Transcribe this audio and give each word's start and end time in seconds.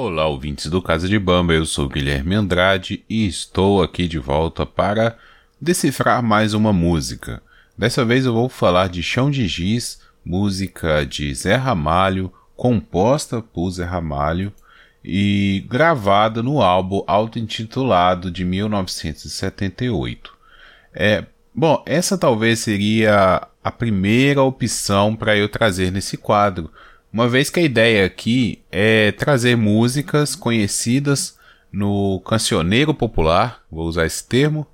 Olá, 0.00 0.28
ouvintes 0.28 0.66
do 0.66 0.80
Casa 0.80 1.08
de 1.08 1.18
Bamba, 1.18 1.54
eu 1.54 1.66
sou 1.66 1.88
Guilherme 1.88 2.36
Andrade 2.36 3.04
e 3.10 3.26
estou 3.26 3.82
aqui 3.82 4.06
de 4.06 4.16
volta 4.16 4.64
para 4.64 5.18
decifrar 5.60 6.22
mais 6.22 6.54
uma 6.54 6.72
música. 6.72 7.42
Dessa 7.76 8.04
vez 8.04 8.24
eu 8.24 8.32
vou 8.32 8.48
falar 8.48 8.88
de 8.88 9.02
Chão 9.02 9.28
de 9.28 9.48
Giz, 9.48 10.00
música 10.24 11.04
de 11.04 11.34
Zé 11.34 11.56
Ramalho, 11.56 12.32
composta 12.56 13.42
por 13.42 13.68
Zé 13.72 13.84
Ramalho 13.84 14.52
e 15.04 15.66
gravada 15.68 16.44
no 16.44 16.62
álbum 16.62 17.02
auto-intitulado 17.04 18.30
de 18.30 18.44
1978. 18.44 20.32
É, 20.94 21.24
bom, 21.52 21.82
essa 21.84 22.16
talvez 22.16 22.60
seria 22.60 23.48
a 23.64 23.72
primeira 23.72 24.44
opção 24.44 25.16
para 25.16 25.36
eu 25.36 25.48
trazer 25.48 25.90
nesse 25.90 26.16
quadro, 26.16 26.70
uma 27.12 27.28
vez 27.28 27.50
que 27.50 27.60
a 27.60 27.62
ideia 27.62 28.04
aqui 28.06 28.62
é 28.70 29.12
trazer 29.12 29.56
músicas 29.56 30.34
conhecidas 30.34 31.36
no 31.72 32.20
cancioneiro 32.20 32.94
popular, 32.94 33.62
vou 33.70 33.86
usar 33.86 34.06
esse 34.06 34.26
termo, 34.26 34.66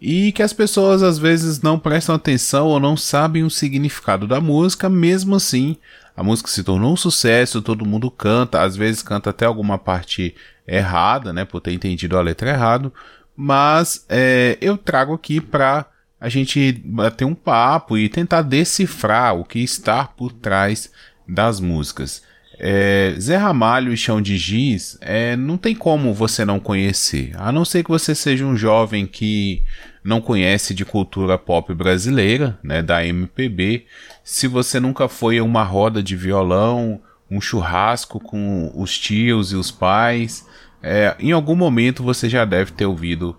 e 0.00 0.32
que 0.32 0.42
as 0.42 0.52
pessoas 0.52 1.02
às 1.02 1.18
vezes 1.18 1.62
não 1.62 1.78
prestam 1.78 2.14
atenção 2.14 2.66
ou 2.66 2.78
não 2.78 2.96
sabem 2.96 3.42
o 3.42 3.50
significado 3.50 4.26
da 4.26 4.40
música, 4.40 4.88
mesmo 4.88 5.36
assim 5.36 5.76
a 6.16 6.22
música 6.22 6.48
se 6.48 6.62
tornou 6.62 6.92
um 6.92 6.96
sucesso, 6.96 7.60
todo 7.60 7.86
mundo 7.86 8.10
canta, 8.10 8.62
às 8.62 8.76
vezes 8.76 9.02
canta 9.02 9.30
até 9.30 9.46
alguma 9.46 9.78
parte 9.78 10.34
errada, 10.66 11.32
né, 11.32 11.44
por 11.44 11.60
ter 11.60 11.72
entendido 11.72 12.16
a 12.16 12.22
letra 12.22 12.50
errado, 12.50 12.92
mas 13.36 14.04
é, 14.08 14.56
eu 14.60 14.78
trago 14.78 15.12
aqui 15.12 15.40
para 15.40 15.86
a 16.20 16.28
gente 16.28 16.72
bater 16.84 17.24
um 17.24 17.34
papo 17.34 17.98
e 17.98 18.08
tentar 18.08 18.42
decifrar 18.42 19.34
o 19.34 19.44
que 19.44 19.58
está 19.58 20.04
por 20.04 20.32
trás 20.32 20.90
das 21.26 21.60
músicas. 21.60 22.22
É, 22.58 23.14
Zé 23.18 23.36
Ramalho 23.36 23.92
e 23.92 23.96
Chão 23.96 24.22
de 24.22 24.36
Giz 24.38 24.96
é, 25.00 25.34
não 25.36 25.56
tem 25.56 25.74
como 25.74 26.14
você 26.14 26.44
não 26.44 26.60
conhecer, 26.60 27.32
a 27.36 27.50
não 27.50 27.64
ser 27.64 27.82
que 27.82 27.90
você 27.90 28.14
seja 28.14 28.44
um 28.44 28.56
jovem 28.56 29.06
que 29.06 29.62
não 30.04 30.20
conhece 30.20 30.72
de 30.72 30.84
cultura 30.84 31.36
pop 31.36 31.74
brasileira, 31.74 32.58
né, 32.62 32.82
da 32.82 33.04
MPB. 33.04 33.86
Se 34.22 34.46
você 34.46 34.78
nunca 34.78 35.08
foi 35.08 35.38
a 35.38 35.44
uma 35.44 35.64
roda 35.64 36.02
de 36.02 36.14
violão, 36.14 37.00
um 37.30 37.40
churrasco 37.40 38.20
com 38.20 38.70
os 38.74 38.96
tios 38.98 39.50
e 39.50 39.56
os 39.56 39.70
pais, 39.70 40.46
é, 40.82 41.16
em 41.18 41.32
algum 41.32 41.56
momento 41.56 42.02
você 42.02 42.28
já 42.28 42.44
deve 42.44 42.72
ter 42.72 42.86
ouvido 42.86 43.36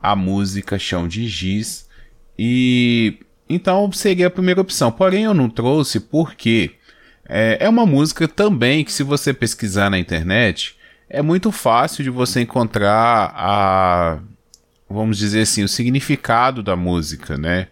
a 0.00 0.14
música 0.14 0.78
Chão 0.78 1.08
de 1.08 1.26
Giz 1.26 1.88
e 2.38 3.18
então 3.48 3.90
seria 3.92 4.28
a 4.28 4.30
primeira 4.30 4.60
opção. 4.60 4.90
Porém 4.92 5.24
eu 5.24 5.34
não 5.34 5.50
trouxe 5.50 5.98
porque 5.98 6.72
é, 7.28 7.58
é 7.60 7.68
uma 7.68 7.86
música 7.86 8.28
também 8.28 8.84
que, 8.84 8.92
se 8.92 9.02
você 9.02 9.32
pesquisar 9.32 9.90
na 9.90 9.98
internet, 9.98 10.76
é 11.08 11.22
muito 11.22 11.50
fácil 11.52 12.02
de 12.04 12.10
você 12.10 12.42
encontrar 12.42 13.32
a. 13.34 14.18
Vamos 14.88 15.16
dizer 15.16 15.42
assim, 15.42 15.62
o 15.62 15.68
significado 15.68 16.62
da 16.62 16.76
música, 16.76 17.36
né? 17.36 17.68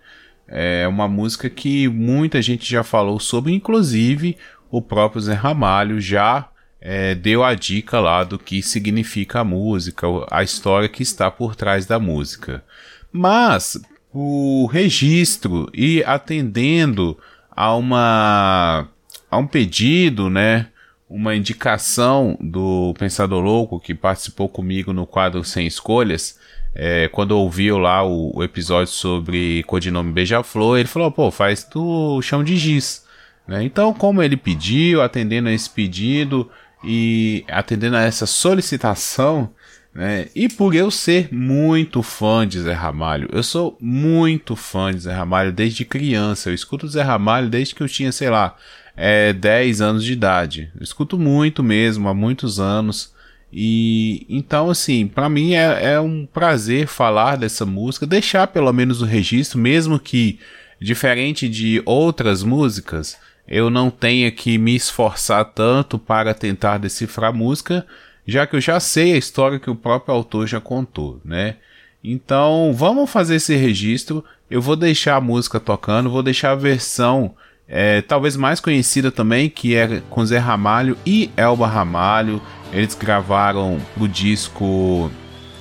É 0.49 0.87
uma 0.89 1.09
música 1.09 1.49
que 1.49 1.89
muita 1.89 2.43
gente 2.43 2.71
já 2.71 2.83
falou 2.83 3.19
sobre, 3.21 3.53
inclusive 3.53 4.37
o 4.71 4.81
próprio 4.81 5.21
Zé 5.21 5.35
Ramalho 5.35 6.01
já 6.01 6.49
é, 6.81 7.15
deu 7.15 7.45
a 7.45 7.55
dica 7.55 8.01
lá 8.01 8.25
do 8.25 8.39
que 8.39 8.63
significa 8.63 9.41
a 9.41 9.45
música, 9.45 10.07
a 10.31 10.43
história 10.43 10.89
que 10.89 11.03
está 11.03 11.31
por 11.31 11.55
trás 11.55 11.87
da 11.87 11.99
música. 11.99 12.65
Mas 13.13 13.81
o 14.13 14.67
registro 14.67 15.71
e 15.73 16.03
atendendo 16.05 17.19
a 17.51 17.75
uma 17.75 18.89
há 19.33 19.39
um 19.39 19.47
pedido, 19.47 20.29
né? 20.29 20.67
Uma 21.09 21.35
indicação 21.35 22.37
do 22.39 22.95
Pensador 22.99 23.43
Louco 23.43 23.81
que 23.81 23.95
participou 23.95 24.49
comigo 24.49 24.93
no 24.93 25.07
quadro 25.07 25.43
Sem 25.43 25.67
Escolhas. 25.67 26.39
É, 26.75 27.09
quando 27.09 27.33
ouviu 27.33 27.79
lá 27.79 28.03
o, 28.03 28.31
o, 28.35 28.45
episódio 28.45 28.93
sobre 28.93 29.63
codinome 29.65 30.13
Beija-Flor, 30.13 30.79
ele 30.79 30.89
falou: 30.89 31.11
pô, 31.11 31.31
faz 31.31 31.65
do 31.65 32.21
chão 32.21 32.45
de 32.45 32.57
giz. 32.57 33.07
Né? 33.49 33.65
Então, 33.65 33.93
como 33.93 34.23
ele 34.23 34.37
pediu, 34.37 35.03
atendendo 35.03 35.49
a 35.49 35.53
esse 35.53 35.69
pedido 35.69 36.51
e 36.85 37.45
atendendo 37.49 37.97
a 37.97 38.03
essa 38.03 38.27
solicitação, 38.27 39.51
né? 39.95 40.29
E 40.35 40.49
por 40.49 40.75
eu 40.75 40.91
ser 40.91 41.29
muito 41.33 42.03
fã 42.03 42.47
de 42.47 42.61
Zé 42.61 42.73
Ramalho, 42.73 43.29
eu 43.33 43.43
sou 43.43 43.77
muito 43.81 44.57
fã 44.57 44.91
de 44.93 45.01
Zé 45.01 45.13
Ramalho 45.13 45.53
desde 45.53 45.85
criança. 45.85 46.49
Eu 46.49 46.55
escuto 46.55 46.89
Zé 46.89 47.03
Ramalho 47.03 47.51
desde 47.51 47.75
que 47.75 47.83
eu 47.83 47.89
tinha, 47.89 48.13
sei 48.13 48.31
lá, 48.31 48.57
é, 49.05 49.33
10 49.33 49.81
anos 49.81 50.05
de 50.05 50.13
idade. 50.13 50.71
Eu 50.77 50.85
escuto 50.85 51.19
muito 51.19 51.61
mesmo, 51.61 52.09
há 52.09 52.15
muitos 52.15 52.61
anos. 52.61 53.13
E 53.53 54.25
então, 54.29 54.71
assim, 54.71 55.09
para 55.09 55.29
mim 55.29 55.55
é, 55.55 55.95
é, 55.95 56.01
um 56.01 56.25
prazer 56.25 56.87
falar 56.87 57.37
dessa 57.37 57.67
música, 57.67 58.07
deixar 58.07 58.47
pelo 58.47 58.73
menos 58.73 59.03
o 59.03 59.05
registro, 59.05 59.59
mesmo 59.59 59.99
que 59.99 60.39
diferente 60.81 61.49
de 61.49 61.83
outras 61.85 62.45
músicas, 62.45 63.19
eu 63.49 63.69
não 63.69 63.91
tenha 63.91 64.31
que 64.31 64.57
me 64.57 64.77
esforçar 64.77 65.47
tanto 65.47 65.99
para 65.99 66.33
tentar 66.33 66.79
decifrar 66.79 67.31
a 67.31 67.37
música, 67.37 67.85
já 68.25 68.47
que 68.47 68.55
eu 68.55 68.61
já 68.61 68.79
sei 68.79 69.15
a 69.15 69.19
história 69.19 69.59
que 69.59 69.69
o 69.69 69.75
próprio 69.75 70.15
autor 70.15 70.47
já 70.47 70.61
contou, 70.61 71.21
né? 71.25 71.57
Então, 72.05 72.73
vamos 72.73 73.11
fazer 73.11 73.35
esse 73.35 73.57
registro. 73.57 74.25
Eu 74.49 74.63
vou 74.63 74.77
deixar 74.77 75.17
a 75.17 75.21
música 75.21 75.59
tocando, 75.59 76.09
vou 76.09 76.23
deixar 76.23 76.53
a 76.53 76.57
versão 76.57 77.35
é, 77.75 78.03
talvez 78.03 78.37
mais 78.37 78.61
conhecida 78.61 79.11
também, 79.11 79.49
que 79.49 79.75
é 79.75 80.03
com 80.11 80.27
Zé 80.27 80.37
Ramalho 80.37 80.95
e 81.07 81.31
Elba 81.35 81.67
Ramalho. 81.67 82.39
Eles 82.71 82.95
gravaram 82.95 83.79
o 83.99 84.07
disco 84.07 85.11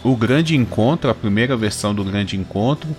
O 0.03 0.15
Grande 0.17 0.57
Encontro, 0.57 1.09
a 1.09 1.15
primeira 1.15 1.55
versão 1.55 1.95
do 1.95 2.03
Grande 2.03 2.35
Encontro, 2.35 2.89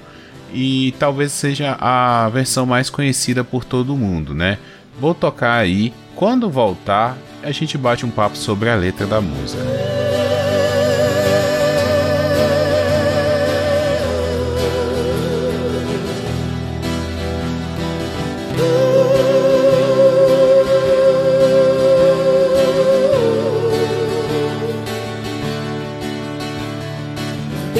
e 0.51 0.95
talvez 0.99 1.31
seja 1.33 1.77
a 1.79 2.31
versão 2.31 2.65
mais 2.65 2.89
conhecida 2.89 3.45
por 3.45 3.65
todo 3.65 3.95
mundo, 3.95 4.35
né? 4.35 4.57
Vou 4.99 5.15
tocar 5.15 5.59
aí. 5.59 5.93
Quando 6.17 6.49
voltar, 6.49 7.19
a 7.43 7.51
gente 7.51 7.77
bate 7.77 8.07
um 8.07 8.11
papo 8.11 8.37
sobre 8.37 8.71
a 8.71 8.75
letra 8.75 9.07
da 9.07 9.21
música. 9.21 9.63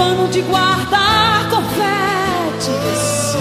pano 0.00 0.28
de 0.28 0.40
guardar 0.40 1.50
confetes. 1.50 3.36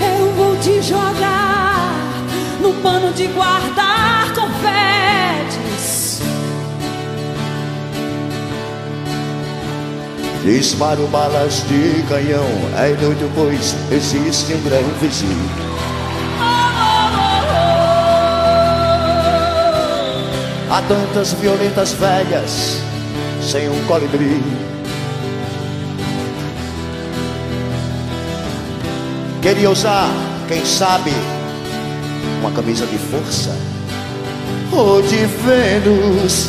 Eu 0.00 0.32
vou 0.36 0.56
te 0.58 0.80
jogar 0.80 2.22
no 2.60 2.72
pano 2.74 3.12
de 3.12 3.26
guardar 3.26 4.32
confetes. 4.32 6.20
Disparo 10.44 11.08
balas 11.08 11.64
de 11.66 12.04
canhão, 12.08 12.46
é 12.78 12.92
doido, 12.92 13.28
pois 13.34 13.74
existe 13.90 14.54
um 14.54 14.62
grande 14.62 14.92
vizinho. 15.00 15.50
Há 20.70 20.82
tantas 20.88 21.32
violetas 21.32 21.92
velhas 21.94 22.83
sem 23.54 23.68
um 23.68 23.84
colibri. 23.84 24.42
Queria 29.40 29.70
usar, 29.70 30.10
quem 30.48 30.64
sabe, 30.66 31.12
uma 32.40 32.50
camisa 32.50 32.84
de 32.84 32.98
força 32.98 33.56
ou 34.72 35.00
de 35.02 35.24
Vênus. 35.26 36.48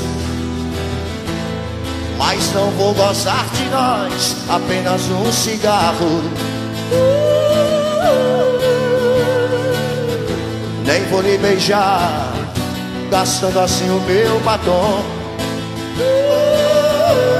Mas 2.18 2.52
não 2.56 2.72
vou 2.72 2.92
gozar 2.96 3.46
de 3.54 3.66
nós, 3.66 4.38
apenas 4.50 5.04
um 5.12 5.32
cigarro. 5.32 6.24
Nem 10.84 11.04
vou 11.12 11.22
lhe 11.22 11.38
beijar 11.38 12.34
gastando 13.12 13.60
assim 13.60 13.92
o 13.92 14.02
meu 14.08 14.40
batom. 14.40 15.04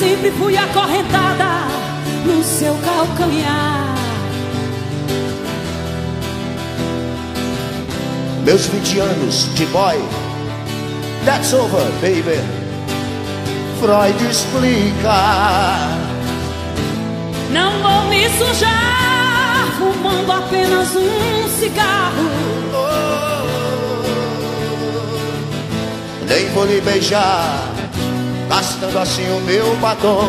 sempre 0.00 0.30
fui 0.30 0.56
acorrentada 0.56 1.68
no 2.24 2.42
seu 2.42 2.74
calcanhar. 2.76 3.94
Meus 8.46 8.64
20 8.64 8.98
anos 9.00 9.54
de 9.54 9.66
boy, 9.66 9.98
that's 11.26 11.52
over, 11.52 11.84
baby. 12.00 12.40
Freud 13.78 14.24
explica. 14.24 15.18
Não 17.52 17.70
vou 17.82 18.08
me 18.08 18.26
sujar 18.38 19.66
fumando 19.76 20.32
apenas 20.32 20.96
um 20.96 21.46
cigarro. 21.58 22.30
Nem 26.26 26.48
vou 26.54 26.64
lhe 26.64 26.80
beijar, 26.80 27.69
gastando 28.50 28.98
assim 28.98 29.22
o 29.30 29.40
meu 29.42 29.76
batom. 29.76 30.28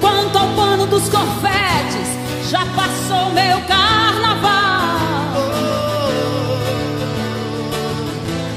Quanto 0.00 0.38
ao 0.38 0.48
pano 0.48 0.86
dos 0.86 1.08
confetes, 1.08 2.50
já 2.50 2.66
passou 2.74 3.30
meu 3.30 3.60
carnaval. 3.68 4.98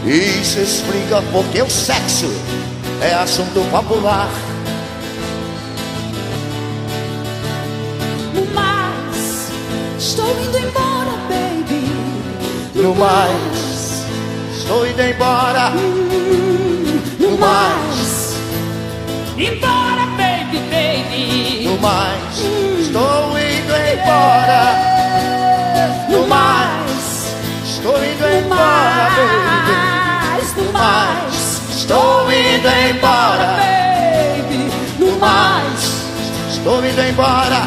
Isso 0.04 0.60
explica 0.60 1.22
porque 1.32 1.62
o 1.62 1.70
sexo 1.70 2.28
é 3.02 3.14
assunto 3.14 3.62
popular. 3.70 4.30
No 8.34 8.46
mais, 8.54 9.52
estou 10.00 10.30
indo 10.42 10.58
embora, 10.58 11.12
baby. 11.30 11.86
No 12.74 12.96
mais, 12.96 13.65
estou 14.66 14.88
indo 14.88 15.02
embora. 15.02 15.70
No 17.20 17.38
mais, 17.38 18.36
embora, 19.38 20.06
baby, 20.18 20.60
baby. 20.70 21.66
No 21.66 21.78
mais, 21.80 22.40
estou 22.80 23.38
indo 23.38 23.76
embora. 23.94 24.64
No 26.10 26.28
mais, 26.28 27.34
estou 27.66 27.98
indo 28.04 28.26
embora, 28.26 29.10
baby. 29.16 30.62
no 30.62 30.72
mais, 30.74 31.46
Estou 31.76 32.32
indo 32.32 32.68
embora. 32.68 33.58
baby. 33.58 34.72
No 35.00 35.20
mais, 35.20 35.96
Estou 36.52 36.84
indo 36.84 37.02
embora. 37.02 37.62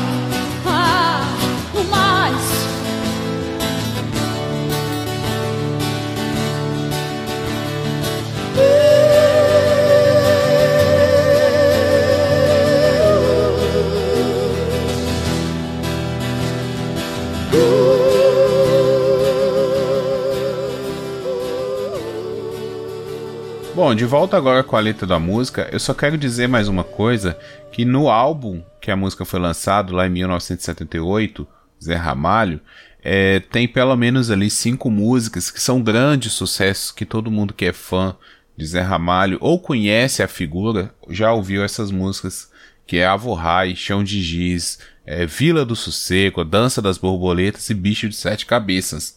Bom, 23.79 23.95
de 23.95 24.05
volta 24.05 24.37
agora 24.37 24.65
com 24.65 24.75
a 24.75 24.81
letra 24.81 25.07
da 25.07 25.21
música, 25.21 25.69
eu 25.71 25.79
só 25.79 25.95
quero 25.95 26.19
dizer 26.19 26.49
mais 26.49 26.67
uma 26.67 26.83
coisa, 26.83 27.39
que 27.71 27.85
no 27.85 28.11
álbum 28.11 28.61
que 28.81 28.91
a 28.91 28.97
música 28.97 29.25
foi 29.25 29.39
lançado 29.39 29.95
lá 29.95 30.05
em 30.05 30.11
1978, 30.11 31.47
Zé 31.81 31.95
Ramalho, 31.95 32.61
é, 33.01 33.39
tem 33.39 33.69
pelo 33.69 33.95
menos 33.95 34.33
ali 34.33 34.51
cinco 34.51 34.91
músicas 34.91 35.49
que 35.49 35.63
são 35.63 35.81
grandes 35.81 36.33
sucessos, 36.33 36.91
que 36.91 37.07
todo 37.07 37.31
mundo 37.31 37.55
que 37.55 37.67
é 37.67 37.73
fã 37.73 38.17
de 38.57 38.67
Zé 38.67 38.81
Ramalho 38.81 39.39
ou 39.41 39.61
conhece 39.61 40.25
a 40.25 40.27
figura, 40.27 40.93
já 41.09 41.33
ouviu 41.33 41.63
essas 41.63 41.93
músicas, 41.93 42.51
que 42.85 42.97
é 42.97 43.07
Avorrai, 43.07 43.77
Chão 43.77 44.03
de 44.03 44.21
Giz, 44.21 44.81
é, 45.07 45.25
Vila 45.25 45.65
do 45.65 45.77
Sossego, 45.77 46.45
Dança 46.45 46.83
das 46.83 46.99
Borboletas 46.99 47.71
e 47.71 47.75
Bicho 47.75 48.09
de 48.09 48.17
Sete 48.17 48.45
Cabeças. 48.45 49.17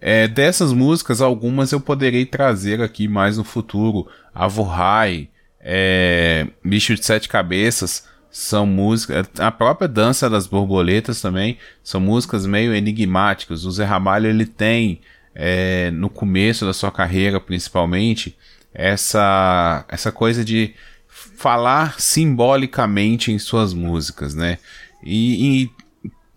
É, 0.00 0.28
dessas 0.28 0.72
músicas, 0.72 1.20
algumas 1.20 1.72
eu 1.72 1.80
poderei 1.80 2.26
trazer 2.26 2.82
aqui 2.82 3.08
mais 3.08 3.38
no 3.38 3.44
futuro. 3.44 4.06
Avorrai, 4.34 5.28
é, 5.60 6.46
Bicho 6.62 6.94
de 6.94 7.04
Sete 7.04 7.28
Cabeças, 7.28 8.06
são 8.30 8.66
músicas. 8.66 9.26
A 9.38 9.50
própria 9.50 9.88
Dança 9.88 10.28
das 10.28 10.46
Borboletas 10.46 11.20
também 11.20 11.56
são 11.82 12.00
músicas 12.00 12.44
meio 12.46 12.74
enigmáticas. 12.74 13.64
O 13.64 13.70
Zé 13.70 13.84
Ramalho 13.84 14.28
ele 14.28 14.44
tem, 14.44 15.00
é, 15.34 15.90
no 15.92 16.10
começo 16.10 16.66
da 16.66 16.72
sua 16.72 16.90
carreira 16.90 17.40
principalmente, 17.40 18.36
essa, 18.74 19.84
essa 19.88 20.10
coisa 20.10 20.44
de 20.44 20.74
falar 21.06 22.00
simbolicamente 22.00 23.30
em 23.30 23.38
suas 23.38 23.72
músicas, 23.72 24.34
né? 24.34 24.58
E, 25.02 25.62
e 25.62 25.70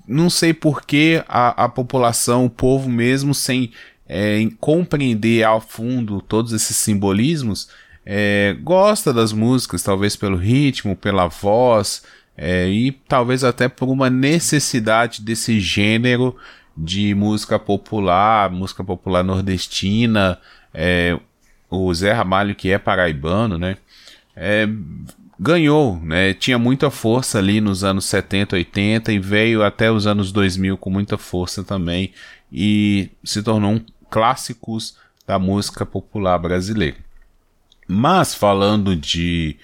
não 0.08 0.30
sei 0.30 0.54
por 0.54 0.84
que 0.86 1.24
a, 1.28 1.66
a 1.66 1.70
população, 1.70 2.46
o 2.46 2.50
povo 2.50 2.90
mesmo, 2.90 3.34
sem 3.34 3.72
é, 4.08 4.48
compreender 4.60 5.44
ao 5.44 5.60
fundo 5.60 6.22
todos 6.22 6.54
esses 6.54 6.78
simbolismos, 6.78 7.70
é, 8.06 8.56
gosta 8.64 9.14
das 9.14 9.34
músicas, 9.34 9.84
talvez 9.84 10.16
pelo 10.16 10.38
ritmo, 10.38 10.96
pela 10.96 11.28
voz, 11.28 12.04
é, 12.38 12.70
e 12.70 12.92
talvez 12.92 13.44
até 13.44 13.68
por 13.68 13.90
uma 13.90 14.10
necessidade 14.10 15.22
desse 15.22 15.60
gênero 15.60 16.36
de 16.78 17.14
música 17.14 17.60
popular, 17.60 18.50
música 18.50 18.84
popular 18.84 19.24
nordestina, 19.24 20.40
é, 20.74 21.20
o 21.70 21.94
Zé 21.94 22.14
Ramalho, 22.14 22.56
que 22.56 22.72
é 22.72 22.78
paraibano, 22.78 23.58
né? 23.58 23.78
Ganhou, 25.40 26.00
né? 26.02 26.34
Tinha 26.34 26.58
muita 26.58 26.90
força 26.90 27.38
ali 27.38 27.62
nos 27.62 27.84
anos 27.84 28.06
70, 28.06 28.56
80 28.56 29.12
e 29.12 29.20
veio 29.20 29.64
até 29.64 29.92
os 29.92 30.08
anos 30.08 30.32
2000 30.32 30.78
com 30.78 30.90
muita 30.90 31.18
força 31.18 31.64
também 31.64 32.12
e 32.52 33.10
se 33.24 33.44
tornou 33.44 33.74
um 33.74 33.86
clássicos 34.10 34.98
da 35.28 35.38
música 35.38 35.86
popular 35.86 36.40
brasileira. 36.40 36.98
Mas 37.88 38.34
falando 38.34 38.96
de 38.96 39.58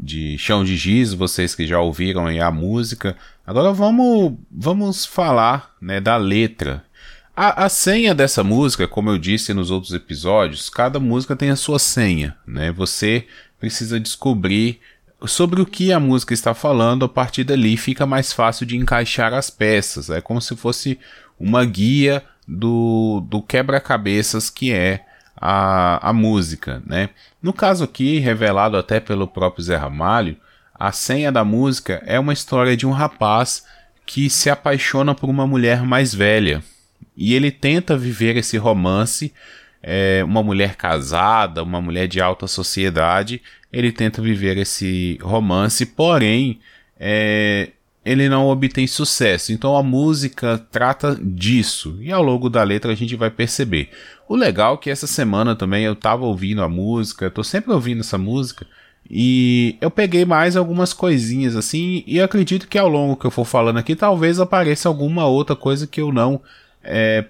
de 0.00 0.38
Chão 0.38 0.64
de 0.64 0.76
Giz, 0.76 1.12
vocês 1.12 1.56
que 1.56 1.66
já 1.66 1.80
ouviram 1.80 2.26
a 2.28 2.50
música, 2.52 3.16
agora 3.44 3.72
vamos 3.72 4.34
vamos 4.50 5.04
falar, 5.04 5.74
né, 5.80 6.00
da 6.00 6.16
letra. 6.16 6.84
A, 7.36 7.64
a 7.64 7.68
senha 7.68 8.14
dessa 8.14 8.42
música, 8.42 8.88
como 8.88 9.10
eu 9.10 9.18
disse 9.18 9.52
nos 9.52 9.70
outros 9.70 9.92
episódios, 9.92 10.70
cada 10.70 10.98
música 10.98 11.36
tem 11.36 11.50
a 11.50 11.56
sua 11.56 11.78
senha, 11.78 12.36
né? 12.46 12.72
Você 12.72 13.26
precisa 13.58 14.00
descobrir 14.00 14.80
sobre 15.26 15.60
o 15.60 15.66
que 15.66 15.92
a 15.92 15.98
música 15.98 16.32
está 16.32 16.54
falando, 16.54 17.04
a 17.04 17.08
partir 17.08 17.44
dali 17.44 17.76
fica 17.76 18.06
mais 18.06 18.32
fácil 18.32 18.64
de 18.64 18.76
encaixar 18.76 19.34
as 19.34 19.50
peças. 19.50 20.10
É 20.10 20.20
como 20.20 20.40
se 20.40 20.56
fosse 20.56 20.98
uma 21.38 21.64
guia 21.64 22.24
do, 22.46 23.24
do 23.28 23.42
quebra-cabeças 23.42 24.48
que 24.48 24.72
é 24.72 25.04
a, 25.36 26.08
a 26.08 26.12
música, 26.12 26.82
né? 26.86 27.10
No 27.42 27.52
caso 27.52 27.84
aqui, 27.84 28.18
revelado 28.18 28.76
até 28.76 29.00
pelo 29.00 29.26
próprio 29.26 29.62
Zé 29.62 29.76
Ramalho, 29.76 30.36
a 30.74 30.92
senha 30.92 31.32
da 31.32 31.44
música 31.44 32.02
é 32.06 32.18
uma 32.18 32.32
história 32.32 32.76
de 32.76 32.86
um 32.86 32.92
rapaz 32.92 33.64
que 34.06 34.30
se 34.30 34.48
apaixona 34.48 35.14
por 35.14 35.28
uma 35.28 35.46
mulher 35.46 35.82
mais 35.82 36.14
velha. 36.14 36.62
E 37.16 37.34
ele 37.34 37.50
tenta 37.50 37.96
viver 37.96 38.36
esse 38.36 38.56
romance, 38.56 39.32
é, 39.82 40.22
uma 40.24 40.42
mulher 40.42 40.76
casada, 40.76 41.62
uma 41.62 41.80
mulher 41.80 42.06
de 42.06 42.20
alta 42.20 42.46
sociedade, 42.46 43.42
ele 43.72 43.92
tenta 43.92 44.22
viver 44.22 44.56
esse 44.56 45.18
romance, 45.20 45.84
porém 45.84 46.58
é, 46.98 47.70
ele 48.04 48.28
não 48.28 48.48
obtém 48.48 48.86
sucesso. 48.86 49.52
Então 49.52 49.76
a 49.76 49.82
música 49.82 50.58
trata 50.70 51.18
disso 51.20 51.98
e 52.00 52.10
ao 52.10 52.22
longo 52.22 52.48
da 52.48 52.62
letra 52.62 52.92
a 52.92 52.94
gente 52.94 53.16
vai 53.16 53.30
perceber. 53.30 53.90
O 54.28 54.36
legal 54.36 54.74
é 54.74 54.76
que 54.78 54.90
essa 54.90 55.06
semana 55.06 55.54
também 55.54 55.84
eu 55.84 55.94
tava 55.94 56.24
ouvindo 56.24 56.62
a 56.62 56.68
música, 56.68 57.30
tô 57.30 57.44
sempre 57.44 57.72
ouvindo 57.72 58.00
essa 58.00 58.18
música 58.18 58.66
E 59.10 59.76
eu 59.80 59.90
peguei 59.90 60.24
mais 60.24 60.56
algumas 60.56 60.92
coisinhas 60.92 61.56
assim, 61.56 62.04
e 62.06 62.20
acredito 62.20 62.68
que 62.68 62.76
ao 62.78 62.88
longo 62.88 63.16
que 63.16 63.24
eu 63.24 63.30
for 63.30 63.44
falando 63.44 63.78
aqui, 63.78 63.96
talvez 63.96 64.38
apareça 64.38 64.88
alguma 64.88 65.26
outra 65.26 65.56
coisa 65.56 65.86
que 65.86 66.00
eu 66.00 66.12
não 66.12 66.42
é, 66.82 67.24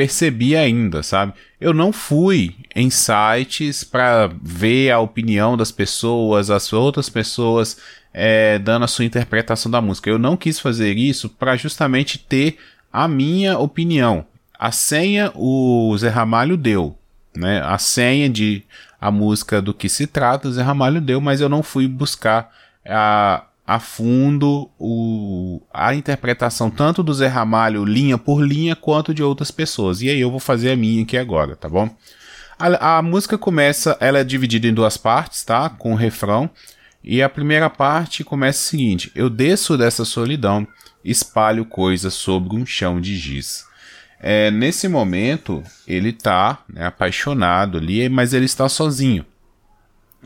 percebi 0.00 0.56
ainda, 0.56 1.02
sabe? 1.02 1.34
Eu 1.60 1.74
não 1.74 1.92
fui 1.92 2.56
em 2.74 2.88
sites 2.88 3.84
para 3.84 4.30
ver 4.42 4.90
a 4.90 4.98
opinião 4.98 5.58
das 5.58 5.70
pessoas, 5.70 6.48
as 6.48 6.72
outras 6.72 7.10
pessoas 7.10 7.76
é, 8.14 8.58
dando 8.58 8.86
a 8.86 8.88
sua 8.88 9.04
interpretação 9.04 9.70
da 9.70 9.78
música. 9.78 10.08
Eu 10.08 10.18
não 10.18 10.38
quis 10.38 10.58
fazer 10.58 10.96
isso 10.96 11.28
para 11.28 11.54
justamente 11.54 12.18
ter 12.18 12.56
a 12.90 13.06
minha 13.06 13.58
opinião. 13.58 14.24
A 14.58 14.72
senha 14.72 15.32
o 15.34 15.94
Zé 15.98 16.08
Ramalho 16.08 16.56
deu, 16.56 16.96
né? 17.36 17.60
A 17.62 17.76
senha 17.76 18.30
de 18.30 18.62
a 18.98 19.10
música 19.10 19.60
do 19.60 19.74
que 19.74 19.88
se 19.90 20.06
trata, 20.06 20.48
o 20.48 20.52
Zé 20.52 20.62
Ramalho 20.62 21.02
deu, 21.02 21.20
mas 21.20 21.42
eu 21.42 21.48
não 21.50 21.62
fui 21.62 21.86
buscar 21.86 22.50
a, 22.86 23.44
a 23.70 23.78
fundo 23.78 24.68
o, 24.80 25.62
a 25.72 25.94
interpretação 25.94 26.68
tanto 26.68 27.04
do 27.04 27.14
Zé 27.14 27.28
Ramalho 27.28 27.84
linha 27.84 28.18
por 28.18 28.40
linha 28.42 28.74
quanto 28.74 29.14
de 29.14 29.22
outras 29.22 29.52
pessoas. 29.52 30.02
E 30.02 30.10
aí 30.10 30.20
eu 30.20 30.28
vou 30.28 30.40
fazer 30.40 30.72
a 30.72 30.76
minha 30.76 31.04
aqui 31.04 31.16
agora, 31.16 31.54
tá 31.54 31.68
bom? 31.68 31.88
A, 32.58 32.98
a 32.98 33.02
música 33.02 33.38
começa, 33.38 33.96
ela 34.00 34.18
é 34.18 34.24
dividida 34.24 34.66
em 34.66 34.74
duas 34.74 34.96
partes, 34.96 35.44
tá? 35.44 35.68
Com 35.68 35.92
o 35.92 35.94
refrão. 35.94 36.50
E 37.04 37.22
a 37.22 37.28
primeira 37.28 37.70
parte 37.70 38.24
começa 38.24 38.58
o 38.58 38.68
seguinte: 38.70 39.12
Eu 39.14 39.30
desço 39.30 39.78
dessa 39.78 40.04
solidão, 40.04 40.66
espalho 41.04 41.64
coisas 41.64 42.12
sobre 42.12 42.56
um 42.56 42.66
chão 42.66 43.00
de 43.00 43.16
giz. 43.16 43.64
É, 44.20 44.50
nesse 44.50 44.88
momento, 44.88 45.62
ele 45.86 46.12
tá 46.12 46.58
né, 46.68 46.86
apaixonado 46.86 47.78
ali, 47.78 48.08
mas 48.08 48.34
ele 48.34 48.46
está 48.46 48.68
sozinho. 48.68 49.24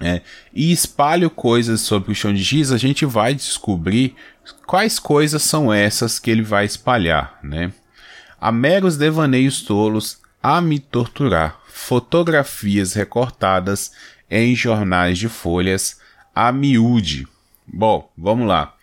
É, 0.01 0.23
e 0.53 0.73
espalho 0.73 1.31
coisas 1.31 1.81
sobre 1.81 2.11
o 2.11 2.15
chão 2.15 2.35
de 2.35 2.43
giz, 2.43 2.73
a 2.73 2.77
gente 2.77 3.07
vai 3.07 3.33
descobrir 3.33 4.17
quais 4.67 4.99
coisas 4.99 5.43
são 5.43 5.73
essas 5.73 6.19
que 6.19 6.31
ele 6.31 6.43
vai 6.43 6.65
espalhar, 6.65 7.39
né? 7.43 7.73
Há 8.41 8.51
meros 8.51 8.97
devaneios 8.97 9.63
tolos 9.63 10.19
a 10.43 10.61
me 10.61 10.79
torturar, 10.79 11.61
fotografias 11.69 12.93
recortadas 12.93 13.93
em 14.29 14.55
jornais 14.55 15.17
de 15.17 15.29
folhas 15.29 16.01
a 16.35 16.51
miúde. 16.51 17.27
Bom, 17.67 18.11
vamos 18.19 18.47
lá. 18.49 18.75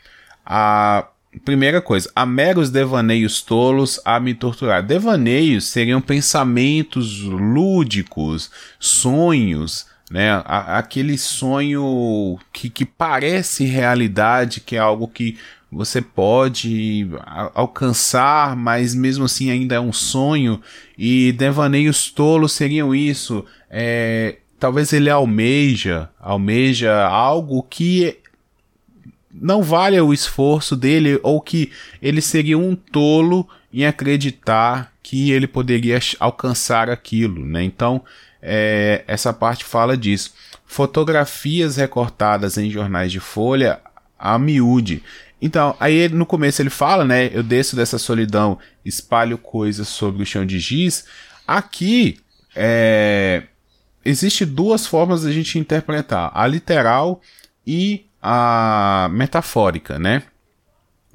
A 0.46 1.08
primeira 1.46 1.82
coisa, 1.82 2.10
há 2.16 2.26
meros 2.26 2.70
devaneios 2.70 3.42
tolos 3.42 4.00
a 4.04 4.20
me 4.20 4.34
torturar. 4.34 4.82
Devaneios 4.82 5.66
seriam 5.66 6.02
pensamentos 6.02 7.22
lúdicos, 7.22 8.50
sonhos, 8.80 9.86
né? 10.12 10.44
aquele 10.46 11.18
sonho 11.18 12.38
que, 12.52 12.70
que 12.70 12.84
parece 12.84 13.64
realidade, 13.64 14.60
que 14.60 14.76
é 14.76 14.80
algo 14.80 15.08
que 15.08 15.38
você 15.72 16.02
pode 16.02 17.08
alcançar, 17.56 18.54
mas 18.58 18.94
mesmo 18.94 19.24
assim 19.24 19.50
ainda 19.50 19.76
é 19.76 19.80
um 19.80 19.94
sonho. 19.94 20.62
E 20.98 21.32
devaneios 21.32 22.12
tolos 22.12 22.52
seriam 22.52 22.94
isso. 22.94 23.46
É, 23.70 24.40
talvez 24.60 24.92
ele 24.92 25.10
almeja, 25.10 26.10
almeja 26.20 27.08
algo 27.08 27.64
que 27.64 28.18
não 29.34 29.64
vale 29.64 30.00
o 30.02 30.12
esforço 30.12 30.76
dele 30.76 31.22
ou 31.24 31.40
que 31.40 31.72
ele 32.02 32.20
seria 32.20 32.58
um 32.58 32.76
tolo 32.76 33.48
em 33.74 33.86
acreditar 33.86 34.92
que 35.02 35.32
ele 35.32 35.48
poderia 35.48 35.98
alcançar 36.20 36.90
aquilo, 36.90 37.46
né? 37.46 37.64
Então, 37.64 38.04
é, 38.42 39.04
essa 39.08 39.32
parte 39.32 39.64
fala 39.64 39.96
disso. 39.96 40.34
Fotografias 40.66 41.76
recortadas 41.76 42.58
em 42.58 42.70
jornais 42.70 43.12
de 43.12 43.20
folha 43.20 43.80
a 44.18 44.38
miúde. 44.40 45.04
Então, 45.42 45.76
aí 45.80 46.08
no 46.08 46.26
começo 46.26 46.62
ele 46.62 46.70
fala, 46.70 47.04
né? 47.04 47.30
Eu 47.34 47.44
desço 47.44 47.76
dessa 47.76 47.98
solidão, 47.98 48.60
espalho 48.86 49.38
coisas 49.38 49.88
sobre 49.88 50.22
o 50.22 50.26
chão 50.26 50.46
de 50.46 50.60
giz. 50.60 51.06
Aqui, 51.48 52.20
é, 52.56 53.44
existe 54.06 54.46
duas 54.46 54.86
formas 54.86 55.24
da 55.24 55.32
gente 55.32 55.58
interpretar, 55.58 56.32
a 56.34 56.46
literal 56.46 57.22
e 57.66 58.06
a 58.22 59.10
metafórica, 59.12 59.98
né? 59.98 60.24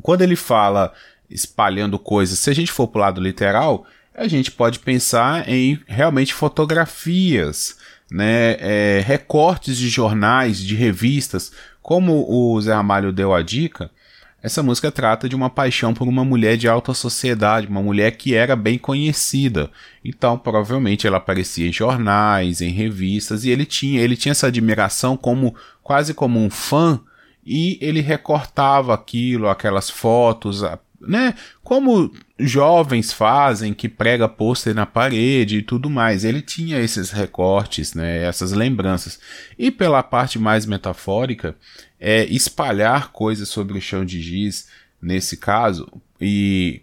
Quando 0.03 0.23
ele 0.23 0.37
fala 0.37 0.93
espalhando 1.31 1.99
coisas, 1.99 2.39
se 2.39 2.51
a 2.51 2.55
gente 2.55 2.73
for 2.73 2.89
para 2.89 2.99
o 2.99 3.03
lado 3.03 3.21
literal, 3.21 3.87
a 4.17 4.27
gente 4.27 4.51
pode 4.51 4.79
pensar 4.79 5.49
em 5.49 5.79
realmente 5.87 6.33
fotografias, 6.33 7.77
né, 8.11 8.57
é, 8.59 9.05
recortes 9.05 9.77
de 9.77 9.89
jornais, 9.89 10.59
de 10.59 10.75
revistas, 10.75 11.53
como 11.83 12.25
o 12.29 12.61
Zé 12.61 12.73
Ramalho 12.73 13.13
deu 13.13 13.35
a 13.35 13.43
dica, 13.43 13.91
essa 14.43 14.63
música 14.63 14.93
trata 14.93 15.29
de 15.29 15.35
uma 15.35 15.51
paixão 15.51 15.93
por 15.93 16.07
uma 16.07 16.25
mulher 16.25 16.57
de 16.57 16.69
alta 16.69 16.95
sociedade, 16.95 17.67
uma 17.67 17.83
mulher 17.83 18.13
que 18.13 18.33
era 18.33 18.55
bem 18.55 18.79
conhecida. 18.79 19.71
Então, 20.05 20.39
provavelmente 20.39 21.05
ela 21.05 21.17
aparecia 21.17 21.69
em 21.69 21.73
jornais, 21.73 22.61
em 22.61 22.71
revistas 22.71 23.45
e 23.45 23.51
ele 23.51 23.65
tinha, 23.67 24.01
ele 24.01 24.17
tinha 24.17 24.31
essa 24.31 24.47
admiração 24.47 25.17
como 25.17 25.55
quase 25.83 26.15
como 26.15 26.39
um 26.39 26.49
fã 26.49 27.01
e 27.45 27.77
ele 27.81 28.01
recortava 28.01 28.95
aquilo, 28.95 29.49
aquelas 29.49 29.91
fotos, 29.91 30.63
né? 31.01 31.35
Como 31.63 32.13
jovens 32.39 33.13
fazem, 33.13 33.73
que 33.75 33.89
prega 33.89 34.29
pôster 34.29 34.75
na 34.75 34.87
parede 34.87 35.59
e 35.59 35.63
tudo 35.63 35.89
mais. 35.91 36.25
Ele 36.25 36.43
tinha 36.43 36.79
esses 36.81 37.11
recortes, 37.11 37.95
né? 37.95 38.25
Essas 38.25 38.53
lembranças. 38.53 39.19
E 39.59 39.71
pela 39.71 40.03
parte 40.03 40.39
mais 40.39 40.67
metafórica, 40.67 41.57
é, 41.99 42.25
espalhar 42.27 43.13
coisas 43.13 43.49
sobre 43.49 43.77
o 43.77 43.81
chão 43.81 44.05
de 44.05 44.21
giz, 44.21 44.69
nesse 45.01 45.37
caso, 45.37 45.89
e 46.21 46.83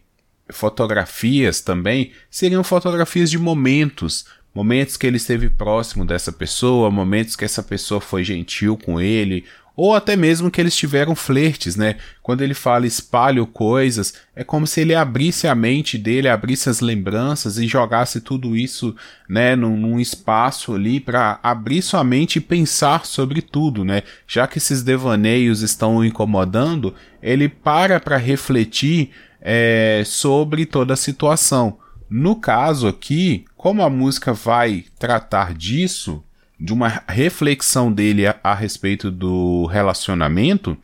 fotografias 0.50 1.62
também, 1.62 2.12
seriam 2.30 2.64
fotografias 2.64 3.30
de 3.30 3.38
momentos, 3.38 4.26
momentos 4.54 4.98
que 4.98 5.08
ele 5.08 5.18
esteve 5.18 5.50
próximo 5.50 6.06
dessa 6.06 6.32
pessoa, 6.32 6.92
momentos 6.92 7.36
que 7.36 7.46
essa 7.46 7.64
pessoa 7.64 8.00
foi 8.00 8.24
gentil 8.24 8.78
com 8.78 9.00
ele, 9.02 9.46
ou 9.76 9.96
até 9.96 10.16
mesmo 10.16 10.52
que 10.52 10.62
eles 10.62 10.76
tiveram 10.76 11.16
flertes, 11.16 11.76
né? 11.76 11.98
Quando 12.22 12.42
ele 12.42 12.54
fala 12.54 12.86
espalho 12.86 13.48
coisas, 13.48 14.14
é 14.36 14.44
como 14.44 14.68
se 14.68 14.82
ele 14.82 14.94
abrisse 14.94 15.48
a 15.48 15.56
mente 15.56 15.98
dele, 15.98 16.30
abrisse 16.30 16.70
as 16.70 16.80
lembranças 16.80 17.58
e 17.58 17.68
jogasse 17.68 18.22
tudo 18.22 18.56
isso, 18.56 18.96
né, 19.28 19.56
num, 19.56 19.76
num 19.76 20.00
espaço 20.00 20.76
ali 20.76 21.00
para 21.00 21.40
abrir 21.42 21.82
sua 21.82 22.04
mente 22.04 22.36
e 22.36 22.42
pensar 22.42 23.06
sobre 23.06 23.42
tudo, 23.42 23.84
né? 23.84 24.04
Já 24.28 24.46
que 24.46 24.60
esses 24.60 24.84
devaneios 24.84 25.62
estão 25.62 25.98
o 25.98 26.06
incomodando, 26.06 26.94
ele 27.22 27.50
para 27.50 28.00
para 28.00 28.18
refletir 28.18 29.10
é, 29.42 30.04
sobre 30.06 30.66
toda 30.66 30.94
a 30.94 30.98
situação. 30.98 31.80
No 32.10 32.36
caso 32.36 32.88
aqui, 32.88 33.46
como 33.58 33.82
a 33.82 33.90
música 33.90 34.34
vai 34.34 34.86
tratar 35.00 35.56
disso, 35.56 36.24
de 36.64 36.72
uma 36.72 37.04
reflexão 37.10 37.92
dele 37.92 38.26
a, 38.26 38.38
a 38.42 38.56
respeito 38.56 39.12
do 39.12 39.66
relacionamento, 39.66 40.78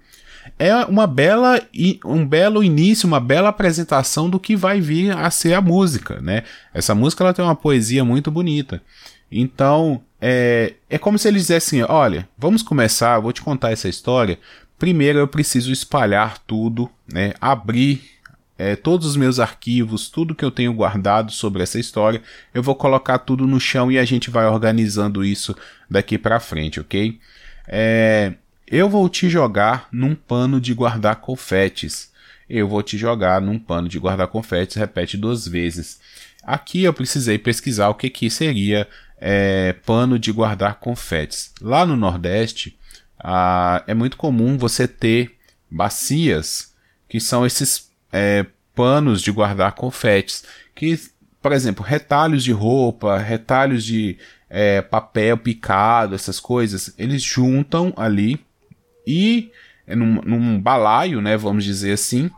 é 0.58 0.76
uma 0.76 1.08
bela 1.08 1.62
um 2.04 2.28
belo 2.28 2.62
início, 2.62 3.08
uma 3.08 3.20
bela 3.22 3.48
apresentação 3.48 4.30
do 4.30 4.38
que 4.38 4.58
vai 4.58 4.82
vir 4.82 5.16
a 5.16 5.32
ser 5.32 5.54
a 5.54 5.62
música, 5.62 6.20
né? 6.20 6.44
Essa 6.74 6.94
música 6.94 7.24
ela 7.24 7.34
tem 7.34 7.46
uma 7.46 7.56
poesia 7.56 8.04
muito 8.04 8.30
bonita. 8.30 8.82
Então, 9.32 10.02
é, 10.20 10.74
é 10.90 10.98
como 10.98 11.18
se 11.18 11.30
eles 11.30 11.44
dissessem, 11.44 11.82
olha, 11.84 12.28
vamos 12.38 12.62
começar, 12.62 13.18
vou 13.20 13.32
te 13.32 13.42
contar 13.42 13.72
essa 13.72 13.88
história. 13.88 14.38
Primeiro 14.78 15.20
eu 15.20 15.30
preciso 15.30 15.72
espalhar 15.72 16.40
tudo, 16.40 16.90
né? 17.08 17.32
Abrir 17.40 18.02
é, 18.60 18.76
todos 18.76 19.08
os 19.08 19.16
meus 19.16 19.40
arquivos, 19.40 20.10
tudo 20.10 20.36
que 20.36 20.44
eu 20.44 20.52
tenho 20.52 20.74
guardado 20.74 21.32
sobre 21.32 21.64
essa 21.64 21.80
história, 21.80 22.22
eu 22.54 22.62
vou 22.62 22.76
colocar 22.76 23.18
tudo 23.20 23.48
no 23.48 23.58
chão 23.58 23.90
e 23.90 23.98
a 23.98 24.04
gente 24.04 24.30
vai 24.30 24.46
organizando 24.46 25.24
isso 25.24 25.56
daqui 25.90 26.18
para 26.18 26.42
frente, 26.42 26.78
ok? 26.78 27.18
É, 27.66 28.34
eu 28.68 28.90
vou 28.90 29.08
te 29.08 29.30
jogar 29.30 29.88
num 29.94 30.14
pano 30.14 30.60
de 30.60 30.74
guardar 30.74 31.16
confetes. 31.22 32.12
Eu 32.50 32.68
vou 32.68 32.84
te 32.84 32.98
jogar 32.98 33.40
num 33.40 33.58
pano 33.58 33.88
de 33.88 33.98
guardar 33.98 34.28
confetes, 34.28 34.76
repete 34.76 35.16
duas 35.16 35.48
vezes. 35.48 36.02
Aqui 36.44 36.84
eu 36.84 36.94
precisei 36.94 37.38
pesquisar 37.38 37.88
o 37.88 37.96
que, 37.96 38.10
que 38.10 38.30
seria 38.30 38.86
é, 39.18 39.72
pano 39.86 40.20
de 40.20 40.34
guardar 40.34 40.76
confetes. 40.76 41.54
Lá 41.62 41.86
no 41.86 41.96
Nordeste, 41.96 42.78
ah, 43.18 43.82
é 43.88 43.94
muito 43.94 44.18
comum 44.18 44.58
você 44.58 44.86
ter 44.86 45.38
bacias 45.72 46.74
que 47.08 47.22
são 47.22 47.46
esses 47.46 47.89
é, 48.12 48.46
panos 48.76 49.22
de 49.22 49.32
guardar 49.32 49.74
confetes, 49.74 50.44
que, 50.74 51.00
por 51.42 51.52
exemplo, 51.52 51.84
retalhos 51.84 52.44
de 52.44 52.52
roupa, 52.52 53.18
retalhos 53.18 53.84
de 53.84 54.18
é, 54.50 54.82
papel 54.82 55.38
picado, 55.38 56.16
essas 56.16 56.40
coisas, 56.40 56.94
eles 56.98 57.22
juntam 57.22 57.94
ali 57.96 58.44
e 59.06 59.52
é 59.86 59.96
num, 59.96 60.22
num 60.22 60.62
balaio, 60.62 61.20
né, 61.20 61.36
vamos 61.36 61.64
dizer 61.64 61.94
assim, 61.94 62.30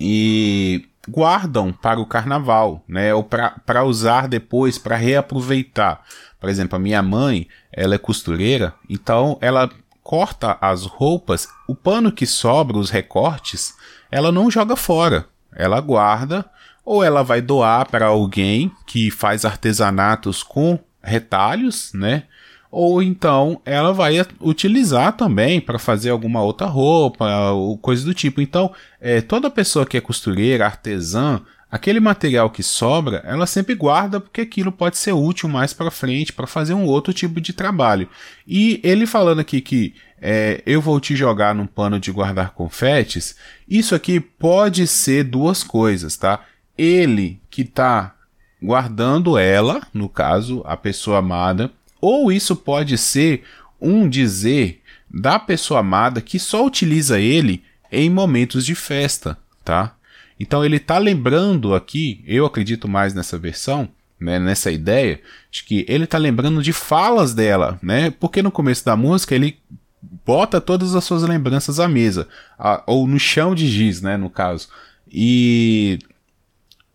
e 0.00 0.84
guardam 1.08 1.72
para 1.72 2.00
o 2.00 2.06
carnaval, 2.06 2.82
né, 2.88 3.14
ou 3.14 3.22
para 3.22 3.84
usar 3.84 4.26
depois, 4.26 4.76
para 4.76 4.96
reaproveitar. 4.96 6.02
Por 6.40 6.48
exemplo, 6.48 6.76
a 6.76 6.80
minha 6.80 7.02
mãe, 7.02 7.46
ela 7.72 7.94
é 7.94 7.98
costureira, 7.98 8.74
então 8.88 9.38
ela 9.40 9.70
corta 10.02 10.58
as 10.60 10.84
roupas, 10.84 11.48
o 11.68 11.74
pano 11.74 12.10
que 12.10 12.26
sobra, 12.26 12.76
os 12.76 12.90
recortes, 12.90 13.74
ela 14.10 14.32
não 14.32 14.50
joga 14.50 14.76
fora. 14.76 15.26
Ela 15.54 15.80
guarda 15.80 16.44
ou 16.84 17.04
ela 17.04 17.22
vai 17.22 17.40
doar 17.40 17.88
para 17.88 18.06
alguém 18.06 18.70
que 18.86 19.10
faz 19.10 19.44
artesanatos 19.44 20.42
com 20.42 20.78
retalhos, 21.02 21.92
né? 21.94 22.24
Ou 22.70 23.02
então 23.02 23.60
ela 23.64 23.92
vai 23.92 24.24
utilizar 24.40 25.16
também 25.16 25.60
para 25.60 25.78
fazer 25.78 26.10
alguma 26.10 26.42
outra 26.42 26.66
roupa 26.66 27.50
ou 27.50 27.76
coisa 27.76 28.04
do 28.04 28.14
tipo. 28.14 28.40
Então, 28.40 28.72
é, 29.00 29.20
toda 29.20 29.50
pessoa 29.50 29.84
que 29.84 29.96
é 29.96 30.00
costureira, 30.00 30.66
artesã, 30.66 31.40
Aquele 31.70 32.00
material 32.00 32.50
que 32.50 32.64
sobra, 32.64 33.22
ela 33.24 33.46
sempre 33.46 33.76
guarda 33.76 34.18
porque 34.18 34.40
aquilo 34.40 34.72
pode 34.72 34.98
ser 34.98 35.12
útil 35.12 35.48
mais 35.48 35.72
para 35.72 35.88
frente 35.88 36.32
para 36.32 36.46
fazer 36.46 36.74
um 36.74 36.84
outro 36.84 37.12
tipo 37.12 37.40
de 37.40 37.52
trabalho. 37.52 38.08
E 38.44 38.80
ele 38.82 39.06
falando 39.06 39.38
aqui 39.38 39.60
que 39.60 39.94
é, 40.20 40.62
eu 40.66 40.80
vou 40.80 41.00
te 41.00 41.16
jogar 41.16 41.54
num 41.54 41.66
pano 41.66 41.98
de 41.98 42.12
guardar 42.12 42.52
confetes, 42.52 43.36
isso 43.68 43.94
aqui 43.94 44.20
pode 44.20 44.86
ser 44.86 45.24
duas 45.24 45.62
coisas, 45.62 46.16
tá? 46.16 46.44
Ele 46.76 47.40
que 47.50 47.62
está 47.62 48.14
guardando 48.62 49.38
ela, 49.38 49.86
no 49.94 50.08
caso, 50.08 50.62
a 50.66 50.76
pessoa 50.76 51.18
amada, 51.18 51.70
ou 52.00 52.30
isso 52.30 52.54
pode 52.54 52.98
ser 52.98 53.44
um 53.80 54.08
dizer 54.08 54.82
da 55.10 55.38
pessoa 55.38 55.80
amada 55.80 56.20
que 56.20 56.38
só 56.38 56.64
utiliza 56.64 57.18
ele 57.18 57.64
em 57.90 58.10
momentos 58.10 58.64
de 58.64 58.74
festa, 58.74 59.36
tá? 59.64 59.94
Então 60.38 60.64
ele 60.64 60.76
está 60.76 60.98
lembrando 60.98 61.74
aqui, 61.74 62.22
eu 62.26 62.46
acredito 62.46 62.86
mais 62.86 63.12
nessa 63.12 63.38
versão, 63.38 63.88
né, 64.18 64.38
nessa 64.38 64.70
ideia, 64.70 65.20
de 65.50 65.64
que 65.64 65.84
ele 65.88 66.04
está 66.04 66.18
lembrando 66.18 66.62
de 66.62 66.72
falas 66.72 67.34
dela, 67.34 67.78
né? 67.82 68.10
Porque 68.10 68.42
no 68.42 68.50
começo 68.50 68.84
da 68.84 68.96
música 68.96 69.34
ele 69.34 69.58
bota 70.02 70.60
todas 70.60 70.94
as 70.94 71.04
suas 71.04 71.22
lembranças 71.22 71.78
à 71.78 71.88
mesa, 71.88 72.28
a, 72.58 72.82
ou 72.86 73.06
no 73.06 73.18
chão 73.18 73.54
de 73.54 73.66
giz, 73.68 74.00
né, 74.00 74.16
no 74.16 74.30
caso. 74.30 74.68
E 75.10 75.98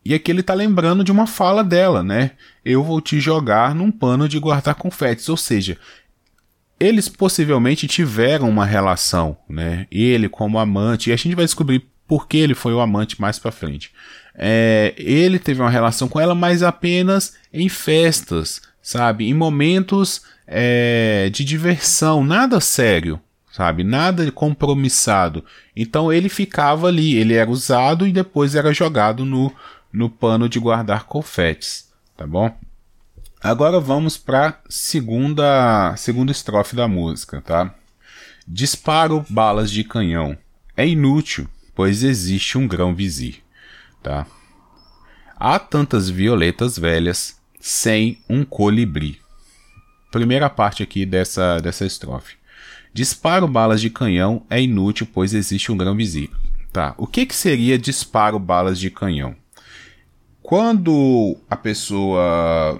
e 0.05 0.13
aqui 0.13 0.31
ele 0.31 0.41
está 0.41 0.53
lembrando 0.53 1.03
de 1.03 1.11
uma 1.11 1.25
fala 1.25 1.63
dela, 1.63 2.03
né? 2.03 2.31
Eu 2.63 2.83
vou 2.83 3.01
te 3.01 3.19
jogar 3.19 3.73
num 3.73 3.91
pano 3.91 4.29
de 4.29 4.37
guardar 4.37 4.75
confetes, 4.75 5.27
ou 5.29 5.35
seja, 5.35 5.79
eles 6.79 7.09
possivelmente 7.09 7.87
tiveram 7.87 8.47
uma 8.47 8.65
relação, 8.65 9.35
né? 9.49 9.87
Ele 9.91 10.29
como 10.29 10.59
amante, 10.59 11.09
e 11.09 11.13
a 11.13 11.15
gente 11.15 11.35
vai 11.35 11.45
descobrir 11.45 11.87
porque 12.07 12.37
ele 12.37 12.53
foi 12.53 12.71
o 12.71 12.81
amante 12.81 13.19
mais 13.19 13.39
para 13.39 13.51
frente. 13.51 13.91
É, 14.35 14.93
ele 14.95 15.39
teve 15.39 15.61
uma 15.61 15.71
relação 15.71 16.07
com 16.07 16.19
ela, 16.19 16.35
mas 16.35 16.61
apenas 16.61 17.35
em 17.51 17.67
festas, 17.67 18.61
sabe? 18.85 19.27
Em 19.27 19.33
momentos 19.33 20.21
é, 20.45 21.27
de 21.33 21.43
diversão, 21.43 22.23
nada 22.23 22.61
sério, 22.61 23.19
sabe? 23.51 23.83
Nada 23.83 24.31
compromissado. 24.31 25.43
Então 25.75 26.13
ele 26.13 26.29
ficava 26.29 26.87
ali, 26.87 27.15
ele 27.15 27.33
era 27.33 27.49
usado 27.49 28.07
e 28.07 28.11
depois 28.11 28.53
era 28.53 28.71
jogado 28.71 29.25
no, 29.25 29.51
no 29.91 30.07
pano 30.07 30.47
de 30.47 30.59
guardar 30.59 31.05
confetes, 31.05 31.91
tá 32.15 32.27
bom? 32.27 32.55
Agora 33.41 33.79
vamos 33.79 34.17
para 34.17 34.61
segunda 34.69 35.95
segunda 35.97 36.31
estrofe 36.31 36.75
da 36.75 36.87
música, 36.87 37.41
tá? 37.41 37.73
Disparo 38.47 39.25
balas 39.27 39.71
de 39.71 39.83
canhão. 39.83 40.37
É 40.77 40.87
inútil, 40.87 41.47
pois 41.73 42.03
existe 42.03 42.55
um 42.55 42.67
grão-vizir, 42.67 43.41
tá? 44.03 44.27
Há 45.35 45.57
tantas 45.57 46.07
violetas 46.07 46.77
velhas 46.77 47.34
sem 47.65 48.19
um 48.29 48.45
colibri. 48.45 49.19
Primeira 50.11 50.51
parte 50.51 50.83
aqui 50.83 51.03
dessa, 51.03 51.57
dessa 51.57 51.83
estrofe. 51.83 52.35
Disparo 52.93 53.47
balas 53.47 53.81
de 53.81 53.89
canhão 53.89 54.45
é 54.51 54.61
inútil, 54.61 55.07
pois 55.11 55.33
existe 55.33 55.71
um 55.71 55.77
grão-vizir. 55.77 56.29
Tá. 56.71 56.93
O 56.95 57.07
que, 57.07 57.25
que 57.25 57.35
seria 57.35 57.75
disparo 57.79 58.37
balas 58.37 58.77
de 58.79 58.91
canhão? 58.91 59.35
Quando 60.43 61.37
a 61.49 61.55
pessoa 61.55 62.79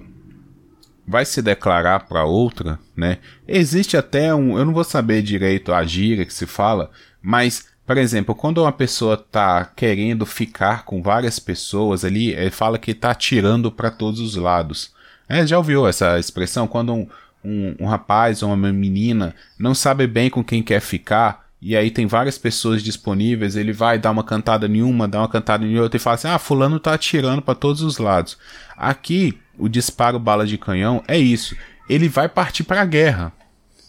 vai 1.08 1.26
se 1.26 1.42
declarar 1.42 2.02
para 2.02 2.24
outra, 2.24 2.78
né? 2.96 3.18
Existe 3.48 3.98
até 3.98 4.36
um, 4.36 4.56
eu 4.56 4.66
não 4.66 4.74
vou 4.74 4.84
saber 4.84 5.24
direito 5.24 5.74
a 5.74 5.84
gíria 5.84 6.28
que 6.28 6.34
se 6.34 6.46
fala, 6.46 6.92
mas 7.20 7.70
por 7.86 7.98
exemplo, 7.98 8.34
quando 8.34 8.64
uma 8.64 8.72
pessoa 8.72 9.14
está 9.14 9.64
querendo 9.64 10.26
ficar 10.26 10.86
com 10.86 11.04
várias 11.04 11.38
pessoas 11.38 12.04
ali, 12.04 12.32
ele 12.34 12.50
fala 12.50 12.80
que 12.80 12.92
está 12.92 13.12
atirando 13.12 13.72
para 13.72 13.92
todos 13.92 14.20
os 14.20 14.36
lados. 14.36 14.92
É, 15.30 15.46
já 15.46 15.58
ouviu 15.58 15.88
essa 15.88 16.18
expressão? 16.18 16.68
Quando 16.68 16.94
um, 16.94 17.08
um, 17.44 17.76
um 17.82 17.86
rapaz 17.86 18.42
ou 18.42 18.52
uma 18.52 18.74
menina 18.74 19.36
não 19.58 19.76
sabe 19.76 20.08
bem 20.08 20.32
com 20.32 20.44
quem 20.44 20.64
quer 20.64 20.80
ficar, 20.82 21.46
e 21.62 21.76
aí 21.76 21.92
tem 21.92 22.08
várias 22.08 22.38
pessoas 22.38 22.84
disponíveis, 22.84 23.56
ele 23.56 23.72
vai 23.72 24.00
dar 24.00 24.12
uma 24.12 24.24
cantada 24.24 24.68
em 24.68 24.82
uma, 24.82 25.08
dar 25.08 25.20
uma 25.20 25.30
cantada 25.30 25.64
em 25.66 25.80
outra 25.80 25.98
e 25.98 26.00
fala 26.00 26.16
assim: 26.16 26.28
ah, 26.28 26.40
fulano 26.40 26.80
tá 26.80 26.94
atirando 26.94 27.42
para 27.42 27.56
todos 27.56 27.82
os 27.82 27.98
lados. 28.00 28.38
Aqui, 28.76 29.38
o 29.58 29.70
disparo 29.70 30.20
bala 30.20 30.46
de 30.46 30.58
canhão 30.58 31.04
é 31.08 31.18
isso. 31.18 31.56
Ele 31.88 32.10
vai 32.10 32.28
partir 32.28 32.64
para 32.64 32.82
a 32.82 32.86
guerra, 32.86 33.32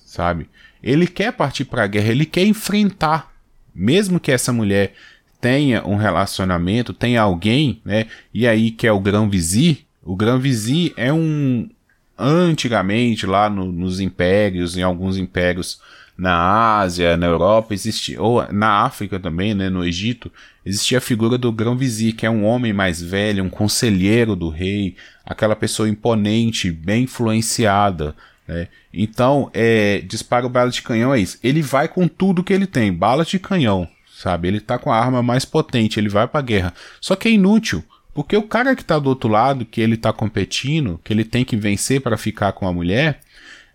sabe? 0.05 0.49
Ele 0.83 1.07
quer 1.07 1.33
partir 1.33 1.65
para 1.65 1.85
a 1.85 1.87
guerra, 1.87 2.11
ele 2.11 2.27
quer 2.27 2.45
enfrentar 2.45 3.36
mesmo 3.77 4.19
que 4.19 4.33
essa 4.33 4.53
mulher 4.53 4.95
tenha 5.41 5.87
um 5.87 5.97
relacionamento, 5.97 6.93
tenha 6.93 7.23
alguém, 7.23 7.81
né? 7.85 8.07
E 8.33 8.47
aí 8.47 8.71
que 8.71 8.87
é 8.87 8.93
o 8.93 9.01
grão 9.01 9.29
vizir, 9.29 9.85
o 10.03 10.17
grão 10.17 10.39
vizir 10.39 10.93
é 10.97 11.13
um 11.13 11.69
antigamente 12.19 13.27
lá 13.27 13.51
no, 13.51 13.71
nos 13.71 14.01
impérios, 14.01 14.77
em 14.77 14.83
alguns 14.83 15.19
impérios 15.19 15.81
na 16.17 16.79
Ásia, 16.79 17.17
na 17.17 17.27
Europa, 17.27 17.75
existia, 17.75 18.21
ou 18.23 18.51
na 18.51 18.85
África 18.85 19.21
também, 19.21 19.55
né, 19.55 19.69
no 19.69 19.85
Egito, 19.85 20.33
existia 20.65 20.97
a 20.97 21.01
figura 21.01 21.37
do 21.37 21.53
grão 21.53 21.77
vizir, 21.77 22.15
que 22.15 22.25
é 22.25 22.31
um 22.31 22.45
homem 22.45 22.73
mais 22.73 23.03
velho, 23.03 23.45
um 23.45 23.51
conselheiro 23.51 24.35
do 24.35 24.49
rei, 24.49 24.97
aquela 25.27 25.55
pessoa 25.55 25.89
imponente, 25.89 26.71
bem 26.73 27.05
influenciada, 27.05 28.15
né? 28.47 28.69
Então, 28.93 29.51
é, 29.53 30.01
dispara 30.01 30.47
o 30.47 30.51
bala 30.51 30.71
de 30.71 30.83
canhão 30.83 31.13
é 31.13 31.21
isso. 31.21 31.39
Ele 31.43 31.63
vai 31.63 31.89
com 31.89 32.07
tudo 32.07 32.45
que 32.45 32.53
ele 32.53 32.67
tem, 32.67 32.93
balas 32.93 33.29
de 33.29 33.39
canhão, 33.39 33.89
sabe? 34.17 34.49
Ele 34.49 34.61
tá 34.61 34.79
com 34.79 34.91
a 34.91 34.99
arma 34.99 35.23
mais 35.23 35.45
potente, 35.45 35.99
ele 35.99 36.09
vai 36.09 36.27
pra 36.27 36.41
guerra. 36.41 36.73
Só 37.01 37.17
que 37.17 37.29
é 37.29 37.33
inútil, 37.33 37.85
porque 38.15 38.37
o 38.37 38.43
cara 38.43 38.75
que 38.75 38.85
tá 38.85 38.99
do 38.99 39.09
outro 39.09 39.29
lado, 39.29 39.65
que 39.67 39.81
ele 39.81 39.97
tá 39.97 40.13
competindo, 40.13 41.01
que 41.05 41.13
ele 41.13 41.25
tem 41.25 41.45
que 41.45 41.57
vencer 41.57 42.01
para 42.01 42.17
ficar 42.17 42.53
com 42.53 42.67
a 42.67 42.73
mulher, 42.73 43.21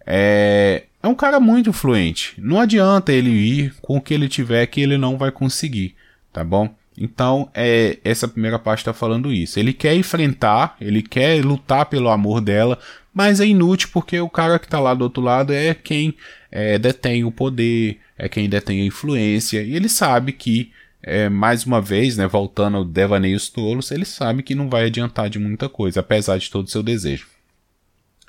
é, 0.05 0.83
é 1.03 1.07
um 1.07 1.15
cara 1.15 1.39
muito 1.39 1.69
influente. 1.69 2.33
Não 2.37 2.59
adianta 2.59 3.11
ele 3.11 3.29
ir 3.29 3.73
com 3.81 3.97
o 3.97 4.01
que 4.01 4.13
ele 4.13 4.27
tiver 4.27 4.65
que 4.67 4.81
ele 4.81 4.97
não 4.97 5.17
vai 5.17 5.31
conseguir, 5.31 5.95
tá 6.31 6.43
bom? 6.43 6.73
Então, 6.97 7.49
é, 7.53 7.97
essa 8.03 8.27
primeira 8.27 8.59
parte 8.59 8.79
está 8.79 8.93
falando 8.93 9.31
isso. 9.31 9.59
Ele 9.59 9.73
quer 9.73 9.95
enfrentar, 9.95 10.75
ele 10.79 11.01
quer 11.01 11.43
lutar 11.43 11.85
pelo 11.85 12.09
amor 12.09 12.41
dela, 12.41 12.77
mas 13.13 13.39
é 13.39 13.45
inútil 13.45 13.89
porque 13.91 14.19
o 14.19 14.29
cara 14.29 14.57
que 14.59 14.65
está 14.65 14.79
lá 14.79 14.93
do 14.93 15.03
outro 15.03 15.21
lado 15.21 15.53
é 15.53 15.73
quem 15.73 16.15
é, 16.51 16.77
detém 16.77 17.23
o 17.23 17.31
poder, 17.31 17.99
é 18.17 18.29
quem 18.29 18.49
detém 18.49 18.81
a 18.81 18.85
influência, 18.85 19.61
e 19.61 19.75
ele 19.75 19.89
sabe 19.89 20.31
que, 20.31 20.71
é, 21.03 21.29
mais 21.29 21.65
uma 21.65 21.81
vez, 21.81 22.17
né, 22.17 22.27
voltando 22.27 22.77
ao 22.77 22.85
Devaneios 22.85 23.49
Tolos, 23.49 23.91
ele 23.91 24.05
sabe 24.05 24.43
que 24.43 24.55
não 24.55 24.69
vai 24.69 24.85
adiantar 24.85 25.29
de 25.29 25.39
muita 25.39 25.67
coisa, 25.67 25.99
apesar 25.99 26.37
de 26.37 26.49
todo 26.49 26.65
o 26.67 26.69
seu 26.69 26.83
desejo. 26.83 27.27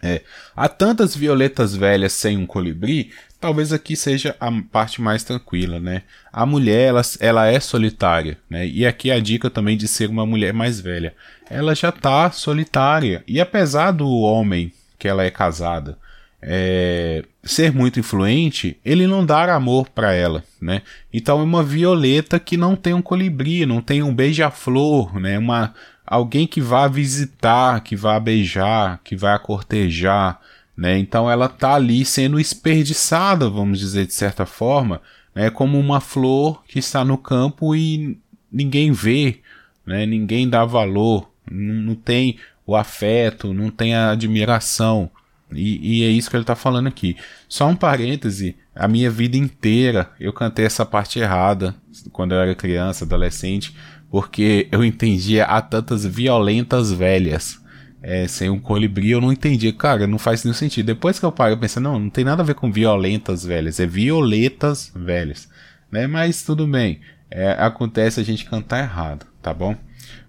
É, 0.03 0.23
há 0.57 0.69
tantas 0.69 1.15
violetas 1.15 1.77
velhas 1.77 2.13
sem 2.13 2.37
um 2.37 2.45
colibri, 2.45 3.13
talvez 3.41 3.73
aqui 3.73 3.95
seja 3.95 4.35
a 4.41 4.51
parte 4.71 5.01
mais 5.01 5.23
tranquila, 5.23 5.79
né? 5.79 6.03
A 6.33 6.45
mulher, 6.45 6.89
ela, 6.89 7.03
ela 7.21 7.47
é 7.47 7.61
solitária, 7.61 8.37
né? 8.51 8.67
E 8.67 8.85
aqui 8.85 9.13
a 9.13 9.21
dica 9.21 9.49
também 9.49 9.77
de 9.77 9.87
ser 9.87 10.11
uma 10.11 10.27
mulher 10.27 10.53
mais 10.53 10.81
velha. 10.81 11.15
Ela 11.49 11.75
já 11.75 11.93
tá 11.93 12.31
solitária. 12.33 13.23
E 13.29 13.41
apesar 13.41 13.93
do 13.93 14.09
homem 14.09 14.73
que 14.99 15.07
ela 15.07 15.23
é 15.23 15.31
casada 15.31 15.97
é, 16.43 17.23
ser 17.45 17.73
muito 17.73 18.01
influente, 18.01 18.77
ele 18.85 19.07
não 19.07 19.25
dá 19.25 19.55
amor 19.55 19.89
para 19.89 20.13
ela, 20.13 20.43
né? 20.61 20.83
Então 21.13 21.39
é 21.39 21.43
uma 21.45 21.63
violeta 21.63 22.41
que 22.41 22.57
não 22.57 22.75
tem 22.75 22.93
um 22.93 23.01
colibri, 23.01 23.65
não 23.65 23.81
tem 23.81 24.03
um 24.03 24.13
beija-flor, 24.13 25.21
né? 25.21 25.39
Uma 25.39 25.73
alguém 26.07 26.47
que 26.47 26.61
vá 26.61 26.89
visitar, 26.89 27.81
que 27.81 27.97
vá 27.97 28.19
beijar, 28.19 29.01
que 29.05 29.17
vai 29.17 29.39
cortejar, 29.39 30.41
né? 30.77 30.99
Então 30.99 31.31
ela 31.31 31.49
tá 31.49 31.75
ali 31.75 32.05
sendo 32.05 32.39
desperdiçada, 32.39 33.49
vamos 33.49 33.79
dizer 33.79 34.07
de 34.07 34.13
certa 34.13 34.47
forma, 34.47 35.01
né? 35.35 35.51
Como 35.51 35.79
uma 35.79 36.01
flor 36.01 36.63
que 36.67 36.79
está 36.79 37.05
no 37.05 37.19
campo 37.19 37.75
e 37.75 38.19
ninguém 38.51 38.93
vê, 38.93 39.41
né? 39.87 40.07
Ninguém 40.07 40.49
dá 40.49 40.65
valor, 40.65 41.31
não 41.51 41.95
tem 41.95 42.39
o 42.67 42.77
afeto, 42.77 43.53
não 43.53 43.71
tem 43.71 43.95
a 43.95 44.11
admiração. 44.11 45.11
E, 45.55 46.01
e, 46.01 46.05
é 46.05 46.09
isso 46.09 46.31
que 46.31 46.37
ele 46.37 46.43
está 46.43 46.57
falando 46.57 46.87
aqui. 46.87 47.17
Só 47.49 47.69
um 47.69 47.77
parêntese: 47.77 48.57
a 48.75 48.89
minha 48.89 49.11
vida 49.11 49.37
inteira 49.37 50.11
eu 50.19 50.33
cantei 50.33 50.65
essa 50.65 50.87
parte 50.87 51.19
errada 51.19 51.75
quando 52.11 52.33
eu 52.33 52.41
era 52.41 52.55
criança, 52.55 53.05
adolescente, 53.05 53.77
porque 54.13 54.69
eu 54.71 54.85
entendia 54.85 55.47
há 55.47 55.63
tantas 55.63 56.05
violentas 56.05 56.93
velhas. 56.93 57.59
é, 58.03 58.29
sem 58.29 58.51
um 58.51 58.59
colibri, 58.59 59.11
eu 59.11 59.23
não 59.23 59.33
entendi. 59.33 59.73
Cara, 59.73 60.07
não 60.07 60.19
faz 60.19 60.45
nenhum 60.45 60.55
sentido. 60.55 60.85
Depois 60.87 61.19
que 61.19 61.25
eu 61.25 61.33
paro, 61.33 61.55
eu 61.55 61.59
penso, 61.59 61.81
não, 61.81 61.99
não 61.99 62.11
tem 62.11 62.25
nada 62.25 62.43
a 62.43 62.45
ver 62.45 62.55
com 62.55 62.71
violentas 62.71 63.43
velhas, 63.43 63.81
é 63.81 63.87
violetas 63.87 64.93
velhas. 64.95 65.49
Né? 65.91 66.07
Mas 66.07 66.43
tudo 66.43 66.67
bem. 66.67 67.01
É, 67.31 67.53
acontece 67.53 68.21
a 68.21 68.23
gente 68.23 68.45
cantar 68.45 68.81
errado, 68.81 69.25
tá 69.41 69.55
bom? 69.55 69.75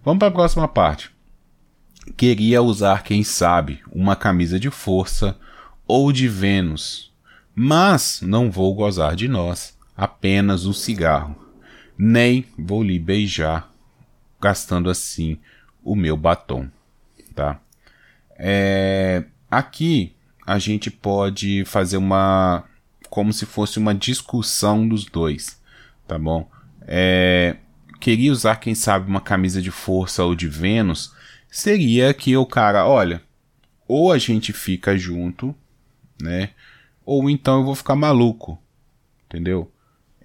Vamos 0.06 0.20
para 0.20 0.30
a 0.30 0.32
próxima 0.32 0.68
parte. 0.68 1.12
Queria 2.16 2.62
usar, 2.62 3.04
quem 3.04 3.22
sabe, 3.22 3.82
uma 3.92 4.16
camisa 4.16 4.58
de 4.58 4.70
força 4.70 5.38
ou 5.86 6.14
de 6.14 6.30
Vênus, 6.30 7.12
mas 7.54 8.22
não 8.22 8.50
vou 8.50 8.74
gozar 8.74 9.16
de 9.16 9.28
nós, 9.28 9.78
apenas 9.98 10.66
um 10.66 10.72
cigarro, 10.74 11.36
nem 11.98 12.46
vou 12.58 12.82
lhe 12.82 12.98
beijar, 12.98 13.73
gastando 14.44 14.90
assim 14.90 15.40
o 15.82 15.96
meu 15.96 16.18
batom, 16.18 16.68
tá? 17.34 17.62
É, 18.38 19.24
aqui 19.50 20.14
a 20.46 20.60
gente 20.60 20.92
pode 20.92 21.64
fazer 21.64 21.96
uma 21.96 22.66
como 23.10 23.32
se 23.32 23.46
fosse 23.46 23.80
uma 23.80 23.96
discussão 23.96 24.86
dos 24.86 25.06
dois, 25.06 25.62
tá 26.06 26.20
bom? 26.20 26.50
É, 26.82 27.56
queria 28.02 28.34
usar, 28.34 28.58
quem 28.58 28.76
sabe, 28.76 29.08
uma 29.08 29.22
camisa 29.22 29.62
de 29.62 29.72
força 29.72 30.26
ou 30.26 30.36
de 30.36 30.48
Vênus, 30.48 31.14
seria 31.50 32.14
que 32.14 32.36
o 32.36 32.46
cara, 32.46 32.86
olha, 32.86 33.22
ou 33.88 34.12
a 34.12 34.18
gente 34.18 34.52
fica 34.52 34.98
junto, 34.98 35.56
né? 36.22 36.50
Ou 37.06 37.30
então 37.30 37.60
eu 37.60 37.64
vou 37.64 37.76
ficar 37.76 37.96
maluco, 37.96 38.58
entendeu? 39.26 39.72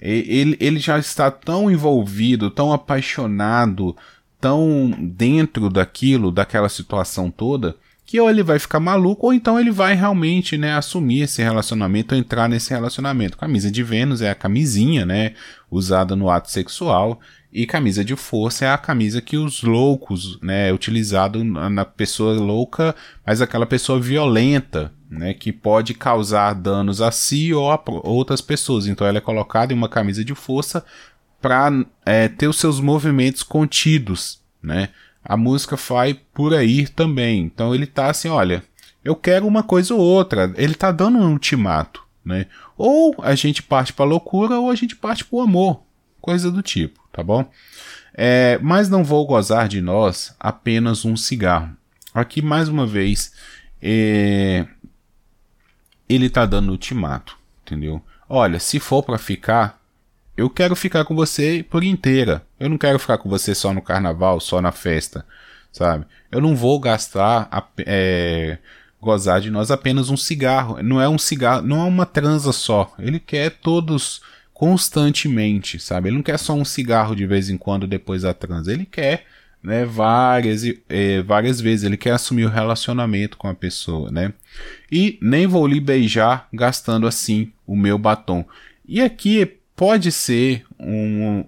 Ele, 0.00 0.56
ele 0.60 0.78
já 0.78 0.98
está 0.98 1.30
tão 1.30 1.70
envolvido, 1.70 2.50
tão 2.50 2.72
apaixonado, 2.72 3.96
tão 4.40 4.90
dentro 4.98 5.68
daquilo, 5.68 6.30
daquela 6.30 6.68
situação 6.68 7.30
toda, 7.30 7.76
que 8.06 8.18
ou 8.18 8.30
ele 8.30 8.42
vai 8.42 8.58
ficar 8.58 8.80
maluco, 8.80 9.26
ou 9.26 9.34
então 9.34 9.60
ele 9.60 9.70
vai 9.70 9.94
realmente, 9.94 10.56
né, 10.56 10.74
assumir 10.74 11.22
esse 11.22 11.42
relacionamento, 11.42 12.14
ou 12.14 12.18
entrar 12.18 12.48
nesse 12.48 12.70
relacionamento. 12.70 13.36
Camisa 13.36 13.70
de 13.70 13.82
Vênus 13.82 14.22
é 14.22 14.30
a 14.30 14.34
camisinha, 14.34 15.04
né, 15.04 15.34
usada 15.70 16.16
no 16.16 16.30
ato 16.30 16.50
sexual, 16.50 17.20
e 17.52 17.66
camisa 17.66 18.04
de 18.04 18.16
força 18.16 18.64
é 18.64 18.70
a 18.70 18.78
camisa 18.78 19.20
que 19.20 19.36
os 19.36 19.62
loucos, 19.62 20.38
né, 20.40 20.72
utilizado 20.72 21.44
na 21.44 21.84
pessoa 21.84 22.32
louca, 22.32 22.94
mas 23.26 23.42
aquela 23.42 23.66
pessoa 23.66 24.00
violenta, 24.00 24.92
né, 25.10 25.34
que 25.34 25.52
pode 25.52 25.94
causar 25.94 26.54
danos 26.54 27.00
a 27.00 27.10
si 27.10 27.52
ou 27.54 27.70
a 27.70 27.82
outras 28.04 28.40
pessoas. 28.40 28.86
Então 28.86 29.06
ela 29.06 29.18
é 29.18 29.22
colocada 29.22 29.72
em 29.72 29.76
uma 29.76 29.88
camisa 29.88 30.24
de 30.24 30.34
força 30.34 30.84
para 31.40 31.70
é, 32.04 32.28
ter 32.28 32.48
os 32.48 32.58
seus 32.58 32.80
movimentos 32.80 33.42
contidos, 33.42 34.40
né? 34.62 34.90
A 35.24 35.36
música 35.36 35.76
vai 35.76 36.14
por 36.32 36.54
aí 36.54 36.86
também. 36.86 37.42
Então 37.42 37.74
ele 37.74 37.86
tá 37.86 38.10
assim, 38.10 38.28
olha, 38.28 38.62
eu 39.04 39.14
quero 39.14 39.46
uma 39.46 39.62
coisa 39.62 39.94
ou 39.94 40.00
outra. 40.00 40.52
Ele 40.56 40.74
tá 40.74 40.90
dando 40.90 41.18
um 41.18 41.32
ultimato, 41.32 42.02
né? 42.24 42.46
Ou 42.76 43.14
a 43.22 43.34
gente 43.34 43.62
parte 43.62 43.92
para 43.92 44.04
loucura 44.04 44.58
ou 44.58 44.70
a 44.70 44.74
gente 44.74 44.96
parte 44.96 45.24
para 45.24 45.36
o 45.36 45.42
amor, 45.42 45.82
coisa 46.20 46.50
do 46.50 46.62
tipo 46.62 46.98
tá 47.18 47.24
bom? 47.24 47.50
É, 48.14 48.58
mas 48.62 48.88
não 48.88 49.02
vou 49.02 49.26
gozar 49.26 49.68
de 49.68 49.80
nós 49.80 50.34
apenas 50.38 51.04
um 51.04 51.16
cigarro. 51.16 51.76
Aqui, 52.14 52.40
mais 52.40 52.68
uma 52.68 52.86
vez, 52.86 53.32
é, 53.82 54.66
ele 56.08 56.30
tá 56.30 56.46
dando 56.46 56.70
ultimato, 56.70 57.36
entendeu? 57.64 58.02
Olha, 58.28 58.58
se 58.58 58.78
for 58.80 59.02
para 59.02 59.18
ficar, 59.18 59.80
eu 60.36 60.48
quero 60.48 60.76
ficar 60.76 61.04
com 61.04 61.14
você 61.14 61.64
por 61.68 61.82
inteira. 61.82 62.44
Eu 62.60 62.68
não 62.68 62.78
quero 62.78 62.98
ficar 62.98 63.18
com 63.18 63.28
você 63.28 63.54
só 63.54 63.72
no 63.72 63.82
carnaval, 63.82 64.38
só 64.40 64.60
na 64.60 64.70
festa, 64.70 65.24
sabe? 65.72 66.06
Eu 66.30 66.40
não 66.40 66.54
vou 66.54 66.78
gastar, 66.78 67.48
é, 67.78 68.58
gozar 69.00 69.40
de 69.40 69.50
nós 69.50 69.70
apenas 69.70 70.10
um 70.10 70.16
cigarro. 70.16 70.82
Não 70.82 71.00
é 71.00 71.08
um 71.08 71.18
cigarro, 71.18 71.66
não 71.66 71.80
é 71.80 71.84
uma 71.84 72.06
transa 72.06 72.52
só. 72.52 72.94
Ele 72.98 73.18
quer 73.18 73.50
todos 73.50 74.20
constantemente, 74.52 75.78
sabe? 75.78 76.08
Ele 76.08 76.16
não 76.16 76.22
quer 76.22 76.38
só 76.38 76.52
um 76.52 76.64
cigarro 76.64 77.14
de 77.14 77.26
vez 77.26 77.48
em 77.48 77.56
quando 77.56 77.86
depois 77.86 78.22
da 78.22 78.34
trans, 78.34 78.66
ele 78.66 78.84
quer, 78.84 79.24
né, 79.62 79.84
várias, 79.84 80.62
é, 80.88 81.22
várias 81.22 81.60
vezes, 81.60 81.84
ele 81.84 81.96
quer 81.96 82.12
assumir 82.12 82.44
o 82.44 82.50
relacionamento 82.50 83.36
com 83.36 83.48
a 83.48 83.54
pessoa, 83.54 84.10
né? 84.10 84.32
E 84.90 85.18
nem 85.20 85.46
vou 85.46 85.66
lhe 85.66 85.80
beijar 85.80 86.48
gastando 86.52 87.06
assim 87.06 87.52
o 87.66 87.76
meu 87.76 87.98
batom. 87.98 88.44
E 88.86 89.00
aqui 89.00 89.58
pode 89.76 90.10
ser 90.10 90.64
um 90.78 91.44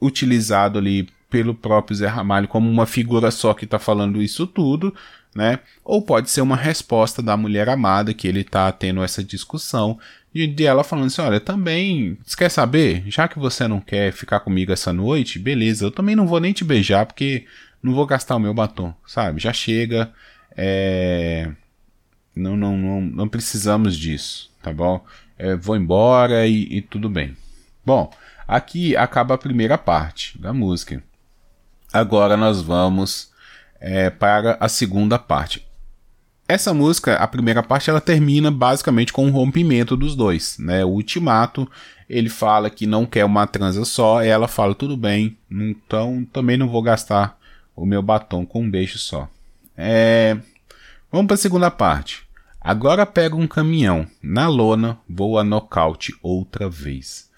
utilizado 0.00 0.78
ali 0.78 1.08
pelo 1.30 1.54
próprio 1.54 1.96
Zé 1.96 2.06
Ramalho 2.06 2.46
como 2.46 2.70
uma 2.70 2.86
figura 2.86 3.30
só 3.30 3.54
que 3.54 3.64
está 3.64 3.78
falando 3.78 4.22
isso 4.22 4.46
tudo, 4.46 4.94
né? 5.34 5.58
Ou 5.84 6.02
pode 6.02 6.30
ser 6.30 6.42
uma 6.42 6.56
resposta 6.56 7.20
da 7.20 7.36
mulher 7.36 7.68
amada 7.68 8.14
que 8.14 8.28
ele 8.28 8.40
está 8.42 8.70
tendo 8.70 9.02
essa 9.02 9.24
discussão 9.24 9.98
e 10.34 10.46
de 10.46 10.66
ela 10.66 10.82
falando 10.82 11.06
assim: 11.06 11.22
olha, 11.22 11.38
também, 11.38 12.18
você 12.24 12.36
quer 12.36 12.50
saber? 12.50 13.04
Já 13.06 13.28
que 13.28 13.38
você 13.38 13.68
não 13.68 13.80
quer 13.80 14.12
ficar 14.12 14.40
comigo 14.40 14.72
essa 14.72 14.92
noite, 14.92 15.38
beleza, 15.38 15.84
eu 15.84 15.90
também 15.92 16.16
não 16.16 16.26
vou 16.26 16.40
nem 16.40 16.52
te 16.52 16.64
beijar 16.64 17.06
porque 17.06 17.46
não 17.82 17.94
vou 17.94 18.06
gastar 18.06 18.36
o 18.36 18.40
meu 18.40 18.52
batom, 18.52 18.92
sabe? 19.06 19.40
Já 19.40 19.52
chega, 19.52 20.12
é... 20.56 21.50
não, 22.34 22.56
não, 22.56 22.76
não, 22.76 23.00
não 23.00 23.28
precisamos 23.28 23.96
disso, 23.96 24.50
tá 24.60 24.72
bom? 24.72 25.04
É, 25.38 25.54
vou 25.54 25.76
embora 25.76 26.46
e, 26.46 26.78
e 26.78 26.82
tudo 26.82 27.08
bem. 27.08 27.36
Bom, 27.86 28.10
aqui 28.48 28.96
acaba 28.96 29.34
a 29.34 29.38
primeira 29.38 29.78
parte 29.78 30.38
da 30.38 30.52
música. 30.52 31.02
Agora 31.92 32.36
nós 32.36 32.60
vamos 32.60 33.30
é, 33.80 34.10
para 34.10 34.56
a 34.58 34.68
segunda 34.68 35.18
parte. 35.18 35.64
Essa 36.46 36.74
música, 36.74 37.14
a 37.14 37.26
primeira 37.26 37.62
parte, 37.62 37.88
ela 37.88 38.00
termina 38.00 38.50
basicamente 38.50 39.12
com 39.12 39.24
o 39.24 39.28
um 39.28 39.30
rompimento 39.30 39.96
dos 39.96 40.14
dois, 40.14 40.56
né? 40.58 40.84
O 40.84 40.90
ultimato, 40.90 41.68
ele 42.08 42.28
fala 42.28 42.68
que 42.68 42.86
não 42.86 43.06
quer 43.06 43.24
uma 43.24 43.46
transa 43.46 43.84
só, 43.84 44.22
ela 44.22 44.46
fala 44.46 44.74
tudo 44.74 44.96
bem, 44.96 45.38
então 45.50 46.26
também 46.32 46.58
não 46.58 46.68
vou 46.68 46.82
gastar 46.82 47.38
o 47.74 47.86
meu 47.86 48.02
batom 48.02 48.44
com 48.44 48.62
um 48.62 48.70
beijo 48.70 48.98
só. 48.98 49.28
É... 49.76 50.36
Vamos 51.10 51.26
para 51.26 51.34
a 51.34 51.38
segunda 51.38 51.70
parte. 51.70 52.24
Agora 52.60 53.06
pega 53.06 53.36
um 53.36 53.46
caminhão, 53.46 54.06
na 54.22 54.48
lona, 54.48 54.98
vou 55.08 55.38
a 55.38 55.44
nocaute 55.44 56.14
outra 56.22 56.68
vez. 56.68 57.30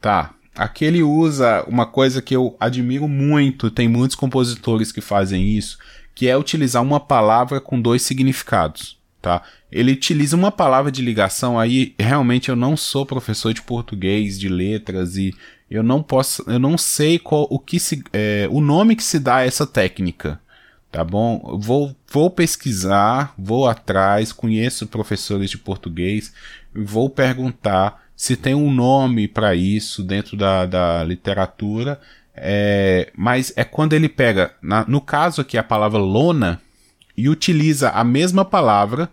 Tá, 0.00 0.34
aqui 0.54 0.84
ele 0.84 1.02
usa 1.02 1.64
uma 1.66 1.86
coisa 1.86 2.22
que 2.22 2.36
eu 2.36 2.56
admiro 2.60 3.08
muito, 3.08 3.70
tem 3.70 3.88
muitos 3.88 4.16
compositores 4.16 4.92
que 4.92 5.00
fazem 5.00 5.56
isso, 5.56 5.78
que 6.14 6.28
é 6.28 6.36
utilizar 6.36 6.82
uma 6.82 7.00
palavra 7.00 7.60
com 7.60 7.80
dois 7.80 8.02
significados, 8.02 8.98
tá? 9.20 9.42
Ele 9.70 9.92
utiliza 9.92 10.36
uma 10.36 10.52
palavra 10.52 10.92
de 10.92 11.02
ligação 11.02 11.58
aí, 11.58 11.94
realmente 11.98 12.48
eu 12.48 12.56
não 12.56 12.76
sou 12.76 13.04
professor 13.04 13.52
de 13.52 13.62
português, 13.62 14.38
de 14.38 14.48
letras 14.48 15.16
e 15.16 15.34
eu 15.68 15.82
não 15.82 16.02
posso, 16.02 16.44
eu 16.48 16.58
não 16.58 16.78
sei 16.78 17.18
qual 17.18 17.46
o 17.50 17.58
que 17.58 17.80
se, 17.80 18.04
é, 18.12 18.46
o 18.50 18.60
nome 18.60 18.94
que 18.94 19.02
se 19.02 19.18
dá 19.18 19.36
a 19.36 19.44
essa 19.44 19.66
técnica, 19.66 20.40
tá 20.92 21.02
bom? 21.02 21.58
Vou, 21.60 21.96
vou 22.12 22.30
pesquisar, 22.30 23.34
vou 23.36 23.66
atrás, 23.66 24.30
conheço 24.30 24.86
professores 24.86 25.50
de 25.50 25.58
português, 25.58 26.32
vou 26.72 27.10
perguntar 27.10 28.04
se 28.14 28.36
tem 28.36 28.54
um 28.54 28.72
nome 28.72 29.26
para 29.26 29.56
isso 29.56 30.04
dentro 30.04 30.36
da, 30.36 30.64
da 30.66 31.02
literatura 31.02 32.00
é, 32.36 33.10
mas 33.16 33.52
é 33.56 33.64
quando 33.64 33.92
ele 33.92 34.08
pega, 34.08 34.52
na, 34.60 34.84
no 34.86 35.00
caso 35.00 35.40
aqui, 35.40 35.56
a 35.56 35.62
palavra 35.62 35.98
lona 35.98 36.60
e 37.16 37.28
utiliza 37.28 37.90
a 37.90 38.02
mesma 38.02 38.44
palavra 38.44 39.08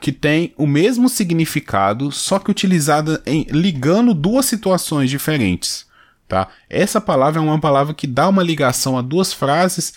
que 0.00 0.12
tem 0.12 0.54
o 0.56 0.66
mesmo 0.66 1.08
significado, 1.08 2.10
só 2.10 2.38
que 2.38 2.50
utilizada 2.50 3.22
em 3.26 3.44
ligando 3.50 4.14
duas 4.14 4.46
situações 4.46 5.10
diferentes. 5.10 5.86
Tá? 6.26 6.48
Essa 6.70 7.00
palavra 7.00 7.40
é 7.40 7.44
uma 7.44 7.60
palavra 7.60 7.92
que 7.92 8.06
dá 8.06 8.28
uma 8.28 8.42
ligação 8.42 8.96
a 8.96 9.02
duas 9.02 9.32
frases, 9.32 9.92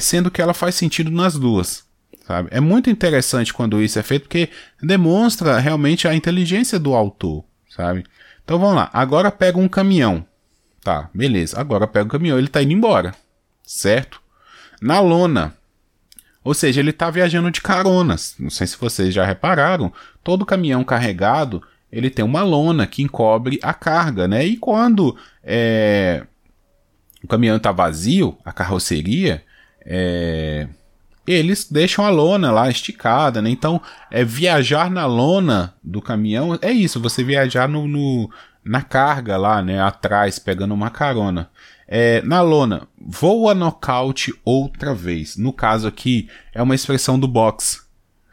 sendo 0.00 0.30
que 0.30 0.40
ela 0.40 0.54
faz 0.54 0.76
sentido 0.76 1.10
nas 1.10 1.34
duas. 1.34 1.84
Sabe? 2.26 2.48
É 2.52 2.60
muito 2.60 2.88
interessante 2.88 3.52
quando 3.52 3.82
isso 3.82 3.98
é 3.98 4.02
feito, 4.02 4.22
porque 4.22 4.50
demonstra 4.80 5.58
realmente 5.58 6.06
a 6.06 6.14
inteligência 6.14 6.78
do 6.78 6.94
autor. 6.94 7.44
Sabe? 7.68 8.04
Então 8.44 8.58
vamos 8.58 8.76
lá. 8.76 8.88
Agora 8.92 9.32
pega 9.32 9.58
um 9.58 9.68
caminhão. 9.68 10.24
Tá, 10.82 11.10
beleza. 11.14 11.60
Agora 11.60 11.86
pega 11.86 12.06
o 12.06 12.10
caminhão, 12.10 12.38
ele 12.38 12.48
tá 12.48 12.62
indo 12.62 12.72
embora. 12.72 13.14
Certo? 13.62 14.20
Na 14.80 15.00
lona. 15.00 15.54
Ou 16.42 16.54
seja, 16.54 16.80
ele 16.80 16.92
tá 16.92 17.10
viajando 17.10 17.50
de 17.50 17.60
caronas. 17.60 18.34
Não 18.38 18.50
sei 18.50 18.66
se 18.66 18.76
vocês 18.78 19.12
já 19.12 19.24
repararam. 19.24 19.92
Todo 20.24 20.46
caminhão 20.46 20.82
carregado, 20.82 21.62
ele 21.92 22.08
tem 22.08 22.24
uma 22.24 22.42
lona 22.42 22.86
que 22.86 23.02
encobre 23.02 23.58
a 23.62 23.74
carga, 23.74 24.26
né? 24.26 24.44
E 24.44 24.56
quando 24.56 25.16
é, 25.44 26.24
o 27.22 27.28
caminhão 27.28 27.58
tá 27.58 27.72
vazio, 27.72 28.38
a 28.44 28.52
carroceria, 28.52 29.44
é, 29.84 30.66
eles 31.26 31.70
deixam 31.70 32.04
a 32.04 32.10
lona 32.10 32.50
lá 32.50 32.70
esticada, 32.70 33.42
né? 33.42 33.50
Então, 33.50 33.80
é 34.10 34.24
viajar 34.24 34.90
na 34.90 35.04
lona 35.06 35.74
do 35.82 36.00
caminhão 36.00 36.58
é 36.62 36.72
isso, 36.72 37.00
você 37.00 37.22
viajar 37.22 37.68
no, 37.68 37.86
no, 37.86 38.30
na 38.64 38.82
carga 38.82 39.36
lá, 39.36 39.62
né, 39.62 39.80
atrás, 39.80 40.38
pegando 40.38 40.74
uma 40.74 40.90
carona. 40.90 41.50
É, 41.88 42.22
na 42.22 42.40
lona, 42.40 42.86
voa 42.96 43.54
nocaute 43.54 44.32
outra 44.44 44.94
vez. 44.94 45.36
No 45.36 45.52
caso 45.52 45.88
aqui, 45.88 46.28
é 46.54 46.62
uma 46.62 46.74
expressão 46.74 47.18
do 47.18 47.26
boxe, 47.26 47.80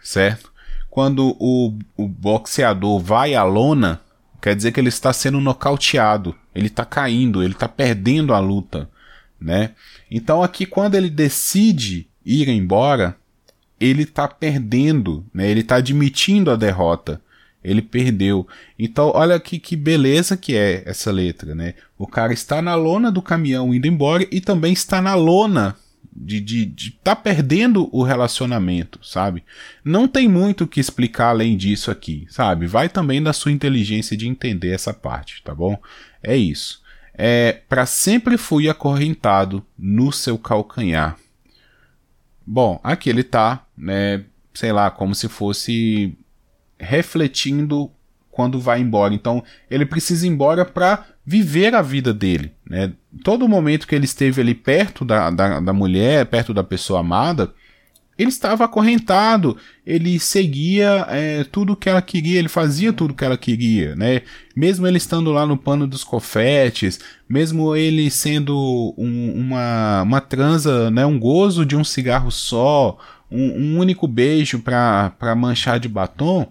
certo? 0.02 0.52
Quando 0.90 1.36
o, 1.40 1.78
o 1.96 2.08
boxeador 2.08 3.00
vai 3.00 3.34
à 3.34 3.44
lona, 3.44 4.02
quer 4.42 4.56
dizer 4.56 4.72
que 4.72 4.80
ele 4.80 4.90
está 4.90 5.12
sendo 5.12 5.40
nocauteado, 5.40 6.36
ele 6.54 6.68
está 6.68 6.86
caindo, 6.86 7.44
ele 7.44 7.54
está 7.54 7.68
perdendo 7.68 8.34
a 8.34 8.40
luta, 8.40 8.90
né? 9.40 9.72
Então 10.10 10.44
aqui 10.44 10.66
quando 10.66 10.96
ele 10.96 11.10
decide 11.10 12.08
ir 12.26 12.50
embora, 12.50 13.16
ele 13.80 14.04
está 14.04 14.28
perdendo, 14.28 15.26
né? 15.34 15.50
Ele 15.50 15.62
está 15.62 15.78
admitindo 15.78 16.52
a 16.52 16.56
derrota. 16.56 17.22
Ele 17.68 17.82
perdeu. 17.82 18.48
Então, 18.80 19.12
olha 19.14 19.38
que, 19.40 19.60
que 19.60 19.76
beleza 19.76 20.38
que 20.38 20.56
é 20.56 20.84
essa 20.86 21.12
letra, 21.12 21.54
né? 21.54 21.74
O 21.98 22.08
cara 22.08 22.32
está 22.32 22.62
na 22.62 22.76
lona 22.76 23.12
do 23.12 23.22
caminhão 23.22 23.74
indo 23.74 23.88
embora 23.88 24.26
e 24.32 24.40
também 24.40 24.72
está 24.72 25.02
na 25.02 25.16
lona 25.16 25.76
de, 26.16 26.40
de, 26.40 26.66
de 26.66 26.92
tá 26.92 27.16
perdendo 27.16 27.90
o 27.92 28.04
relacionamento, 28.04 29.00
sabe? 29.04 29.44
Não 29.84 30.08
tem 30.08 30.28
muito 30.28 30.64
o 30.64 30.68
que 30.68 30.80
explicar 30.80 31.30
além 31.30 31.56
disso 31.56 31.92
aqui, 31.92 32.26
sabe? 32.30 32.66
Vai 32.66 32.88
também 32.88 33.22
da 33.22 33.34
sua 33.34 33.52
inteligência 33.52 34.18
de 34.18 34.28
entender 34.28 34.72
essa 34.72 34.94
parte, 34.94 35.44
tá 35.44 35.54
bom? 35.54 35.78
É 36.24 36.36
isso. 36.36 36.82
É, 37.14 37.62
para 37.68 37.86
sempre 37.86 38.38
fui 38.38 38.70
acorrentado 38.70 39.66
no 39.78 40.12
seu 40.12 40.38
calcanhar. 40.38 41.18
Bom, 42.46 42.80
aqui 42.84 43.10
ele 43.10 43.24
tá, 43.24 43.66
né, 43.78 44.24
sei 44.54 44.72
lá, 44.72 44.90
como 44.90 45.14
se 45.14 45.28
fosse 45.28 46.18
refletindo 46.80 47.92
quando 48.32 48.60
vai 48.60 48.80
embora. 48.80 49.14
Então, 49.14 49.44
ele 49.70 49.86
precisa 49.86 50.26
ir 50.26 50.30
embora 50.30 50.64
para 50.64 51.06
viver 51.26 51.74
a 51.74 51.82
vida 51.82 52.14
dele, 52.14 52.52
né? 52.70 52.94
Todo 53.24 53.50
momento 53.50 53.88
que 53.88 53.96
ele 53.96 54.06
esteve 54.06 54.40
ali 54.40 54.54
perto 54.54 55.04
da, 55.04 55.30
da, 55.30 55.60
da 55.60 55.74
mulher, 55.74 56.26
perto 56.28 56.54
da 56.54 56.64
pessoa 56.64 57.00
amada, 57.00 57.52
ele 58.18 58.30
estava 58.30 58.66
acorrentado, 58.66 59.58
ele 59.86 60.20
seguia 60.20 61.06
é, 61.10 61.44
tudo 61.44 61.76
que 61.76 61.88
ela 61.88 62.02
queria, 62.02 62.40
ele 62.40 62.48
fazia 62.48 62.92
tudo 62.92 63.14
que 63.14 63.24
ela 63.24 63.38
queria, 63.38 63.96
né? 63.96 64.24
Mesmo 64.56 64.88
ele 64.88 64.98
estando 64.98 65.32
lá 65.32 65.46
no 65.46 65.56
pano 65.56 65.86
dos 65.86 66.04
cofetes, 66.04 67.00
mesmo 67.30 67.76
ele 67.76 68.10
sendo 68.10 68.96
um, 68.98 69.34
uma, 69.36 70.02
uma 70.02 70.22
transa, 70.22 70.90
né? 70.90 71.06
um 71.06 71.20
gozo 71.20 71.66
de 71.66 71.76
um 71.76 71.84
cigarro 71.84 72.32
só, 72.32 72.98
um, 73.30 73.62
um 73.62 73.80
único 73.80 74.08
beijo 74.08 74.60
para 74.60 75.36
manchar 75.36 75.80
de 75.80 75.88
batom, 75.88 76.50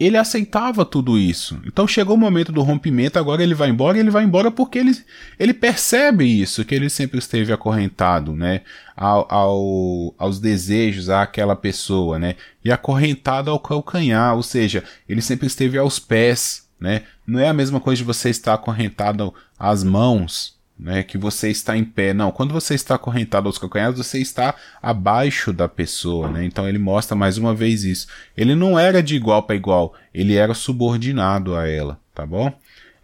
ele 0.00 0.16
aceitava 0.16 0.82
tudo 0.82 1.18
isso. 1.18 1.60
Então 1.66 1.86
chegou 1.86 2.16
o 2.16 2.18
momento 2.18 2.50
do 2.50 2.62
rompimento, 2.62 3.18
agora 3.18 3.42
ele 3.42 3.54
vai 3.54 3.68
embora 3.68 3.98
e 3.98 4.00
ele 4.00 4.10
vai 4.10 4.24
embora 4.24 4.50
porque 4.50 4.78
ele, 4.78 4.96
ele 5.38 5.52
percebe 5.52 6.24
isso, 6.24 6.64
que 6.64 6.74
ele 6.74 6.88
sempre 6.88 7.18
esteve 7.18 7.52
acorrentado, 7.52 8.34
né? 8.34 8.62
Ao, 8.96 9.26
ao, 9.30 10.14
aos 10.16 10.40
desejos 10.40 11.10
àquela 11.10 11.54
pessoa, 11.54 12.18
né? 12.18 12.36
E 12.64 12.72
acorrentado 12.72 13.50
ao 13.50 13.60
calcanhar, 13.60 14.34
ou 14.34 14.42
seja, 14.42 14.82
ele 15.06 15.20
sempre 15.20 15.46
esteve 15.46 15.76
aos 15.76 15.98
pés, 15.98 16.66
né? 16.80 17.02
Não 17.26 17.38
é 17.38 17.48
a 17.48 17.54
mesma 17.54 17.78
coisa 17.78 17.98
de 17.98 18.04
você 18.04 18.30
estar 18.30 18.54
acorrentado 18.54 19.34
às 19.58 19.84
mãos, 19.84 20.58
né, 20.80 21.02
que 21.02 21.18
você 21.18 21.50
está 21.50 21.76
em 21.76 21.84
pé. 21.84 22.14
Não, 22.14 22.32
quando 22.32 22.52
você 22.52 22.74
está 22.74 22.94
acorrentado 22.94 23.46
aos 23.46 23.58
calcanhares, 23.58 23.98
você 23.98 24.18
está 24.18 24.54
abaixo 24.82 25.52
da 25.52 25.68
pessoa, 25.68 26.28
né? 26.28 26.44
Então 26.44 26.66
ele 26.66 26.78
mostra 26.78 27.14
mais 27.14 27.36
uma 27.36 27.54
vez 27.54 27.84
isso. 27.84 28.06
Ele 28.36 28.54
não 28.54 28.78
era 28.78 29.02
de 29.02 29.14
igual 29.14 29.42
para 29.42 29.56
igual, 29.56 29.94
ele 30.14 30.34
era 30.34 30.54
subordinado 30.54 31.54
a 31.54 31.68
ela, 31.68 31.98
tá 32.14 32.24
bom? 32.24 32.52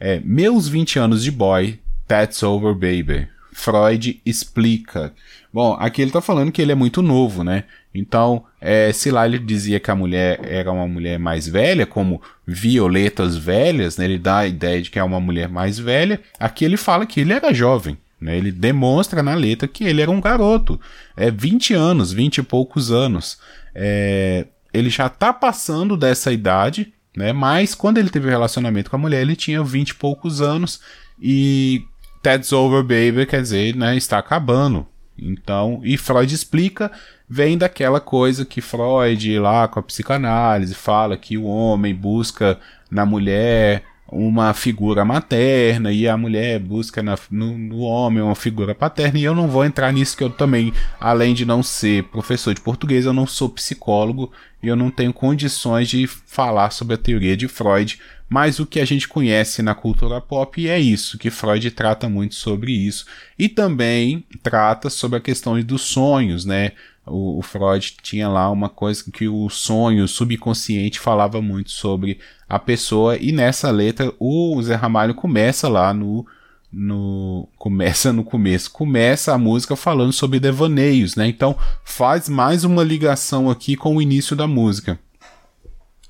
É, 0.01 0.21
meus 0.25 0.69
20 0.69 0.99
anos 0.99 1.23
de 1.23 1.31
boy, 1.31 1.79
that's 2.09 2.43
over 2.43 2.75
baby. 2.75 3.29
Freud 3.53 4.21
explica. 4.25 5.15
Bom, 5.53 5.77
aqui 5.81 6.03
ele 6.03 6.11
está 6.11 6.21
falando 6.21 6.53
que 6.53 6.61
ele 6.61 6.73
é 6.73 6.75
muito 6.75 7.01
novo, 7.01 7.43
né? 7.43 7.65
Então, 7.95 8.45
é, 8.69 8.93
se 8.93 9.13
lá 9.13 9.25
ele 9.25 9.39
dizia 9.39 9.79
que 9.79 9.93
a 9.93 9.95
mulher 9.95 10.41
era 10.43 10.73
uma 10.73 10.89
mulher 10.89 11.21
mais 11.21 11.47
velha, 11.47 11.87
como 11.87 12.21
violetas 12.45 13.37
velhas, 13.37 13.97
né, 13.97 14.07
ele 14.07 14.19
dá 14.19 14.39
a 14.39 14.49
ideia 14.49 14.83
de 14.83 14.91
que 14.91 14.99
é 14.99 15.05
uma 15.05 15.21
mulher 15.21 15.49
mais 15.49 15.79
velha, 15.79 16.21
aqui 16.41 16.65
ele 16.65 16.77
fala 16.77 17.07
que 17.07 17.21
ele 17.21 17.33
era 17.33 17.55
jovem. 17.55 17.97
Né, 18.21 18.37
ele 18.37 18.51
demonstra 18.51 19.23
na 19.23 19.37
letra 19.37 19.69
que 19.69 19.85
ele 19.85 20.03
era 20.03 20.11
um 20.11 20.21
garoto. 20.21 20.81
É 21.17 21.31
20 21.31 21.75
anos, 21.75 22.13
20 22.13 22.39
e 22.39 22.43
poucos 22.43 22.91
anos. 22.91 23.39
É, 23.73 24.47
ele 24.75 24.91
já 24.91 25.07
está 25.07 25.33
passando 25.33 25.97
dessa 25.97 26.33
idade, 26.33 26.93
né, 27.17 27.33
mas 27.33 27.73
quando 27.73 27.99
ele 27.99 28.11
teve 28.11 28.29
relacionamento 28.29 28.91
com 28.91 28.97
a 28.97 28.99
mulher, 28.99 29.23
ele 29.23 29.37
tinha 29.37 29.63
20 29.63 29.91
e 29.91 29.95
poucos 29.95 30.41
anos. 30.41 30.81
E 31.23 31.85
Ted's 32.21 32.53
Over 32.53 32.83
Baby 32.83 33.27
quer 33.27 33.43
dizer, 33.43 33.77
né, 33.77 33.97
está 33.97 34.19
acabando. 34.19 34.89
Então, 35.17 35.81
e 35.85 35.97
Freud 35.97 36.35
explica 36.35 36.91
vem 37.29 37.59
daquela 37.59 38.01
coisa 38.01 38.45
que 38.45 38.61
Freud, 38.61 39.39
lá 39.39 39.69
com 39.69 39.81
a 39.81 39.83
psicanálise, 39.83 40.75
fala 40.75 41.17
que 41.17 41.37
o 41.37 41.45
homem 41.45 41.95
busca 41.95 42.59
na 42.91 43.05
mulher 43.05 43.83
uma 44.09 44.55
figura 44.55 45.05
materna 45.05 45.93
e 45.93 46.07
a 46.07 46.17
mulher 46.17 46.61
busca 46.61 47.03
na, 47.03 47.19
no, 47.31 47.59
no, 47.59 47.79
homem 47.79 48.23
uma 48.23 48.37
figura 48.37 48.75
paterna. 48.75 49.19
E 49.19 49.25
eu 49.25 49.35
não 49.35 49.49
vou 49.49 49.65
entrar 49.65 49.93
nisso, 49.93 50.17
que 50.17 50.23
eu 50.23 50.31
também, 50.31 50.73
além 51.01 51.35
de 51.35 51.45
não 51.45 51.63
ser 51.63 52.05
professor 52.05 52.55
de 52.55 52.61
português, 52.61 53.05
eu 53.05 53.13
não 53.13 53.27
sou 53.27 53.49
psicólogo 53.49 54.31
e 54.63 54.69
eu 54.69 54.77
não 54.77 54.91
tenho 54.91 55.13
condições 55.13 55.89
de 55.89 56.07
falar 56.07 56.71
sobre 56.71 56.95
a 56.95 56.99
teoria 56.99 57.37
de 57.37 57.49
Freud. 57.49 57.99
Mas 58.29 58.59
o 58.59 58.67
que 58.67 58.81
a 58.81 58.85
gente 58.85 59.07
conhece 59.07 59.63
na 59.63 59.75
cultura 59.75 60.21
pop 60.21 60.69
é 60.69 60.79
isso, 60.79 61.17
que 61.17 61.31
Freud 61.31 61.71
trata 61.71 62.09
muito 62.09 62.35
sobre 62.35 62.73
isso. 62.73 63.07
E 63.39 63.49
também 63.49 64.25
trata 64.43 64.91
sobre 64.91 65.19
a 65.19 65.21
questão 65.21 65.61
dos 65.61 65.83
sonhos, 65.83 66.45
né? 66.45 66.73
O, 67.07 67.39
o, 67.39 67.43
Freud 67.43 67.97
tinha 68.03 68.29
lá 68.29 68.51
uma 68.51 68.69
coisa 68.69 69.05
que 69.13 69.29
o 69.29 69.49
sonho 69.49 70.09
subconsciente 70.09 70.99
falava 70.99 71.41
muito 71.41 71.71
sobre 71.71 72.19
a 72.49 72.59
pessoa 72.59 73.17
e 73.17 73.31
nessa 73.31 73.71
letra 73.71 74.13
o 74.19 74.61
Zé 74.61 74.75
Ramalho 74.75 75.15
começa 75.15 75.69
lá 75.69 75.95
no 75.95 76.27
no 76.73 77.49
começa 77.57 78.13
no 78.13 78.25
começo 78.25 78.73
começa 78.73 79.33
a 79.33 79.39
música 79.39 79.77
falando 79.77 80.13
sobre 80.13 80.41
devaneios 80.41 81.15
né? 81.15 81.29
Então 81.29 81.57
faz 81.85 82.29
mais 82.29 82.65
uma 82.65 82.83
ligação 82.83 83.49
aqui 83.49 83.77
com 83.77 83.97
o 83.97 84.03
início 84.03 84.35
da 84.35 84.49
música. 84.49 84.99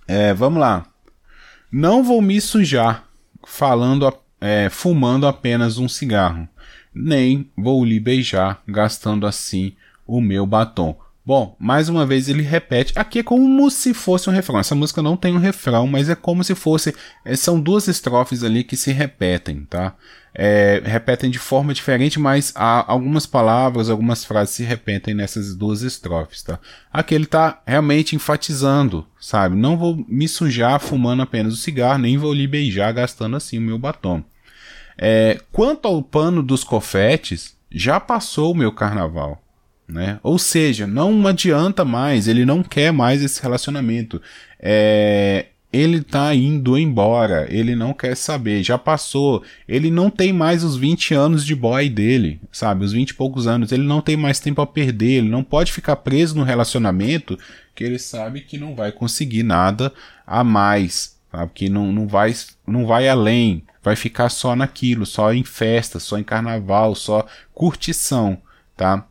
É, 0.09 0.33
vamos 0.33 0.61
lá. 0.61 0.87
Não 1.71 2.03
vou 2.03 2.23
me 2.23 2.41
sujar 2.41 3.05
falando 3.45 4.11
é, 4.41 4.69
fumando 4.71 5.27
apenas 5.27 5.77
um 5.77 5.89
cigarro 5.89 6.49
nem 6.97 7.51
vou 7.55 7.85
lhe 7.85 8.01
beijar 8.01 8.63
gastando 8.67 9.27
assim 9.27 9.75
o 10.07 10.21
meu 10.21 10.47
batom. 10.47 10.97
Bom, 11.27 11.57
mais 11.59 11.89
uma 11.89 12.07
vez 12.07 12.29
ele 12.29 12.43
repete. 12.43 12.93
Aqui 12.95 13.19
é 13.19 13.23
como 13.25 13.69
se 13.69 13.93
fosse 13.93 14.31
um 14.31 14.33
refrão. 14.33 14.61
Essa 14.61 14.77
música 14.77 15.03
não 15.03 15.17
tem 15.17 15.35
um 15.35 15.41
refrão, 15.41 15.85
mas 15.85 16.09
é 16.09 16.15
como 16.15 16.45
se 16.45 16.55
fosse. 16.55 16.95
É, 17.25 17.35
são 17.35 17.61
duas 17.61 17.89
estrofes 17.89 18.45
ali 18.45 18.63
que 18.63 18.77
se 18.77 18.93
repetem, 18.93 19.65
tá? 19.65 19.97
É, 20.33 20.81
repetem 20.85 21.29
de 21.29 21.41
forma 21.41 21.75
diferente, 21.75 22.21
mas 22.21 22.53
há 22.55 22.93
algumas 22.93 23.27
palavras, 23.27 23.91
algumas 23.91 24.25
frases 24.25 24.55
se 24.55 24.63
repetem 24.63 25.15
nessas 25.15 25.57
duas 25.57 25.83
estrofes, 25.83 26.43
tá? 26.43 26.61
Aqui 26.93 27.13
ele 27.13 27.27
tá 27.27 27.61
realmente 27.67 28.15
enfatizando, 28.15 29.05
sabe? 29.19 29.57
Não 29.57 29.77
vou 29.77 30.05
me 30.07 30.29
sujar 30.29 30.79
fumando 30.79 31.23
apenas 31.23 31.55
o 31.55 31.57
cigarro, 31.57 31.99
nem 31.99 32.17
vou 32.17 32.33
lhe 32.33 32.47
beijar 32.47 32.93
gastando 32.93 33.35
assim 33.35 33.59
o 33.59 33.63
meu 33.63 33.79
batom. 33.79 34.23
É, 34.97 35.41
quanto 35.51 35.89
ao 35.89 36.01
pano 36.03 36.41
dos 36.41 36.63
cofetes, 36.63 37.57
já 37.69 37.99
passou 37.99 38.53
o 38.53 38.57
meu 38.57 38.71
carnaval. 38.71 39.43
Né? 39.89 40.19
Ou 40.23 40.39
seja, 40.39 40.87
não 40.87 41.27
adianta 41.27 41.85
mais, 41.85 42.27
ele 42.27 42.45
não 42.45 42.63
quer 42.63 42.93
mais 42.93 43.23
esse 43.23 43.41
relacionamento. 43.41 44.21
É, 44.59 45.47
ele 45.73 46.03
tá 46.03 46.35
indo 46.35 46.79
embora, 46.79 47.47
ele 47.51 47.77
não 47.77 47.93
quer 47.93 48.17
saber, 48.17 48.63
já 48.63 48.79
passou, 48.79 49.43
ele 49.69 49.91
não 49.91 50.09
tem 50.09 50.33
mais 50.33 50.65
os 50.65 50.77
20 50.77 51.15
anos 51.15 51.45
de 51.45 51.55
boy 51.55 51.89
dele, 51.89 52.41
sabe? 52.51 52.85
Os 52.85 52.93
20 52.93 53.11
e 53.11 53.15
poucos 53.15 53.47
anos, 53.47 53.73
ele 53.73 53.83
não 53.83 54.01
tem 54.01 54.17
mais 54.17 54.41
tempo 54.41 54.61
a 54.61 54.67
perder, 54.67 55.19
ele 55.19 55.29
não 55.29 55.45
pode 55.45 55.73
ficar 55.73 55.97
preso 55.97 56.37
no 56.37 56.45
relacionamento 56.45 57.39
que 57.75 57.85
ele 57.85 57.99
sabe 57.99 58.41
que 58.41 58.57
não 58.57 58.75
vai 58.75 58.91
conseguir 58.91 59.43
nada 59.43 59.93
a 60.27 60.43
mais, 60.43 61.17
sabe? 61.31 61.53
Que 61.55 61.69
não, 61.69 61.93
não, 61.93 62.09
vai, 62.09 62.35
não 62.67 62.87
vai 62.87 63.09
além, 63.09 63.63
vai 63.83 63.95
ficar 63.95 64.31
só 64.31 64.57
naquilo, 64.57 65.05
só 65.05 65.33
em 65.33 65.45
festa, 65.45 66.01
só 66.01 66.19
em 66.19 66.25
carnaval, 66.25 66.95
só 66.95 67.27
curtição, 67.53 68.39
tá? 68.77 69.07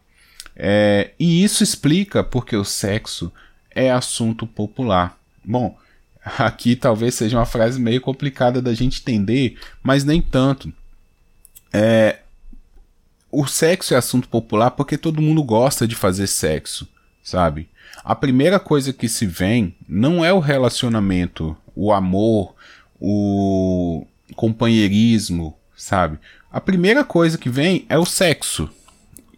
É, 0.55 1.11
e 1.19 1.43
isso 1.43 1.63
explica 1.63 2.23
porque 2.23 2.55
o 2.55 2.63
sexo 2.63 3.31
é 3.71 3.91
assunto 3.91 4.47
popular. 4.47 5.17
Bom, 5.43 5.77
aqui 6.37 6.75
talvez 6.75 7.15
seja 7.15 7.37
uma 7.37 7.45
frase 7.45 7.79
meio 7.79 8.01
complicada 8.01 8.61
da 8.61 8.73
gente 8.73 9.01
entender, 9.01 9.57
mas 9.83 10.03
nem 10.03 10.21
tanto. 10.21 10.71
É, 11.73 12.19
o 13.31 13.45
sexo 13.45 13.93
é 13.93 13.97
assunto 13.97 14.29
popular 14.29 14.71
porque 14.71 14.97
todo 14.97 15.21
mundo 15.21 15.43
gosta 15.43 15.85
de 15.85 15.95
fazer 15.95 16.27
sexo, 16.27 16.87
sabe? 17.21 17.67
A 18.03 18.15
primeira 18.15 18.59
coisa 18.59 18.93
que 18.93 19.09
se 19.09 19.25
vem 19.25 19.75
não 19.87 20.23
é 20.23 20.31
o 20.31 20.39
relacionamento, 20.39 21.55
o 21.75 21.91
amor, 21.91 22.55
o 22.99 24.05
companheirismo, 24.35 25.57
sabe? 25.75 26.17
A 26.51 26.61
primeira 26.61 27.03
coisa 27.03 27.37
que 27.37 27.49
vem 27.49 27.85
é 27.89 27.97
o 27.97 28.05
sexo. 28.05 28.69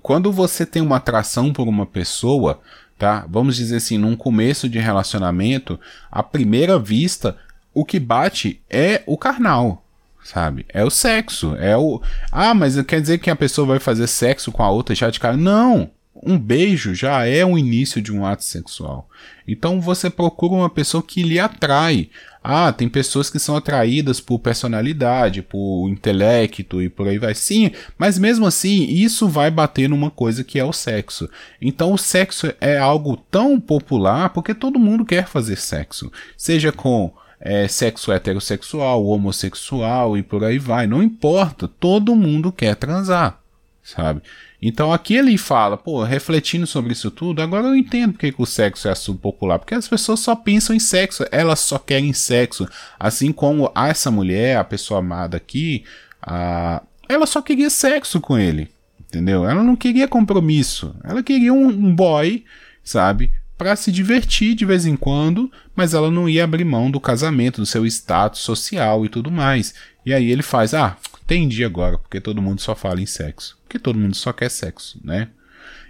Quando 0.08 0.32
você 0.32 0.66
tem 0.66 0.82
uma 0.82 0.96
atração 0.96 1.52
por 1.52 1.68
uma 1.68 1.86
pessoa, 1.86 2.62
tá? 2.98 3.26
Vamos 3.30 3.58
dizer 3.58 3.76
assim, 3.76 3.98
num 3.98 4.16
começo 4.16 4.70
de 4.70 4.80
relacionamento, 4.80 5.78
à 6.10 6.24
primeira 6.24 6.80
vista, 6.80 7.36
o 7.74 7.84
que 7.84 8.00
bate 8.00 8.62
é 8.70 9.04
o 9.06 9.18
carnal, 9.18 9.84
sabe? 10.24 10.66
É 10.70 10.82
o 10.82 10.90
sexo, 10.90 11.58
é 11.58 11.76
o 11.76 12.02
Ah, 12.32 12.54
mas 12.54 12.82
quer 12.84 13.02
dizer 13.02 13.18
que 13.18 13.30
a 13.30 13.36
pessoa 13.36 13.68
vai 13.68 13.80
fazer 13.80 14.08
sexo 14.08 14.50
com 14.50 14.64
a 14.64 14.72
outra 14.72 14.96
já 14.96 15.10
de 15.10 15.20
cara? 15.20 15.36
Não 15.36 15.92
um 16.24 16.38
beijo 16.38 16.94
já 16.94 17.26
é 17.26 17.46
o 17.46 17.58
início 17.58 18.02
de 18.02 18.12
um 18.12 18.26
ato 18.26 18.44
sexual. 18.44 19.10
Então 19.48 19.80
você 19.80 20.10
procura 20.10 20.54
uma 20.54 20.70
pessoa 20.70 21.04
que 21.04 21.24
lhe 21.24 21.40
atrai. 21.40 22.10
Ah, 22.50 22.72
tem 22.72 22.88
pessoas 22.88 23.30
que 23.30 23.40
são 23.40 23.58
atraídas 23.58 24.22
por 24.22 24.40
personalidade, 24.40 25.42
por 25.42 25.90
intelecto 25.90 26.82
e 26.82 26.88
por 26.88 27.06
aí 27.06 27.18
vai. 27.18 27.36
Sim, 27.36 27.72
mas 27.98 28.18
mesmo 28.18 28.46
assim, 28.46 28.86
isso 28.86 29.28
vai 29.28 29.52
bater 29.52 29.90
numa 29.90 30.10
coisa 30.10 30.46
que 30.46 30.58
é 30.58 30.64
o 30.64 30.72
sexo. 30.72 31.30
Então 31.62 31.92
o 31.92 31.98
sexo 31.98 32.54
é 32.62 32.78
algo 32.78 33.18
tão 33.30 33.60
popular 33.60 34.30
porque 34.30 34.54
todo 34.54 34.80
mundo 34.80 35.04
quer 35.04 35.28
fazer 35.28 35.58
sexo. 35.58 36.10
Seja 36.38 36.72
com 36.72 37.12
é, 37.38 37.68
sexo 37.68 38.14
heterossexual, 38.14 39.06
homossexual 39.06 40.18
e 40.18 40.24
por 40.24 40.46
aí 40.46 40.58
vai. 40.58 40.88
Não 40.88 41.04
importa, 41.04 41.68
todo 41.68 42.16
mundo 42.16 42.50
quer 42.50 42.78
transar, 42.78 43.42
sabe? 43.84 44.22
Então 44.62 44.92
aqui 44.92 45.16
ele 45.16 45.38
fala, 45.38 45.78
pô, 45.78 46.04
refletindo 46.04 46.66
sobre 46.66 46.94
isso 46.94 47.12
tudo, 47.12 47.42
agora 47.42 47.68
eu 47.68 47.76
entendo 47.76 48.14
porque 48.14 48.32
que 48.32 48.42
o 48.42 48.46
sexo 48.46 48.88
é 48.88 48.92
assunto 48.92 49.20
popular, 49.20 49.60
porque 49.60 49.76
as 49.76 49.88
pessoas 49.88 50.20
só 50.20 50.36
pensam 50.36 50.76
em 50.76 50.80
sexo, 50.80 51.26
elas 51.32 51.60
só 51.60 51.78
querem 51.78 52.12
sexo, 52.12 52.68
assim 53.00 53.32
como 53.32 53.72
essa 53.76 54.10
mulher, 54.10 54.58
a 54.58 54.64
pessoa 54.64 55.00
amada 55.00 55.38
aqui, 55.38 55.84
a... 56.22 56.82
ela 57.08 57.28
só 57.28 57.40
queria 57.40 57.70
sexo 57.70 58.20
com 58.20 58.38
ele, 58.38 58.68
entendeu? 59.00 59.48
Ela 59.48 59.64
não 59.64 59.76
queria 59.76 60.08
compromisso, 60.08 60.96
ela 61.04 61.22
queria 61.22 61.54
um, 61.54 61.68
um 61.68 61.96
boy, 61.96 62.44
sabe? 62.84 63.32
Para 63.56 63.76
se 63.76 63.92
divertir 63.92 64.56
de 64.56 64.66
vez 64.66 64.88
em 64.88 64.96
quando, 64.96 65.52
mas 65.76 65.94
ela 65.94 66.10
não 66.10 66.28
ia 66.28 66.44
abrir 66.44 66.64
mão 66.64 66.90
do 66.90 67.00
casamento, 67.00 67.62
do 67.62 67.66
seu 67.66 67.86
status 67.86 68.42
social 68.42 69.06
e 69.06 69.10
tudo 69.10 69.32
mais. 69.32 69.74
E 70.06 70.14
aí 70.14 70.32
ele 70.32 70.44
faz, 70.44 70.76
ah, 70.76 70.96
Entendi 71.28 71.66
agora, 71.66 71.98
porque 71.98 72.22
todo 72.22 72.42
mundo 72.42 72.62
só 72.62 72.74
fala 72.74 73.02
em 73.02 73.06
sexo. 73.06 73.60
Porque 73.64 73.78
todo 73.78 74.00
mundo 74.00 74.16
só 74.16 74.32
quer 74.32 74.50
sexo, 74.50 74.98
né? 75.04 75.28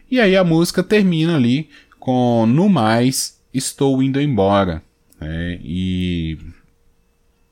E 0.10 0.20
aí 0.20 0.36
a 0.36 0.44
música 0.44 0.82
termina 0.82 1.36
ali 1.36 1.70
com 2.00 2.48
No 2.48 2.68
Mais, 2.68 3.40
Estou 3.54 4.02
Indo 4.02 4.20
Embora. 4.20 4.82
Né? 5.22 5.60
E. 5.62 6.40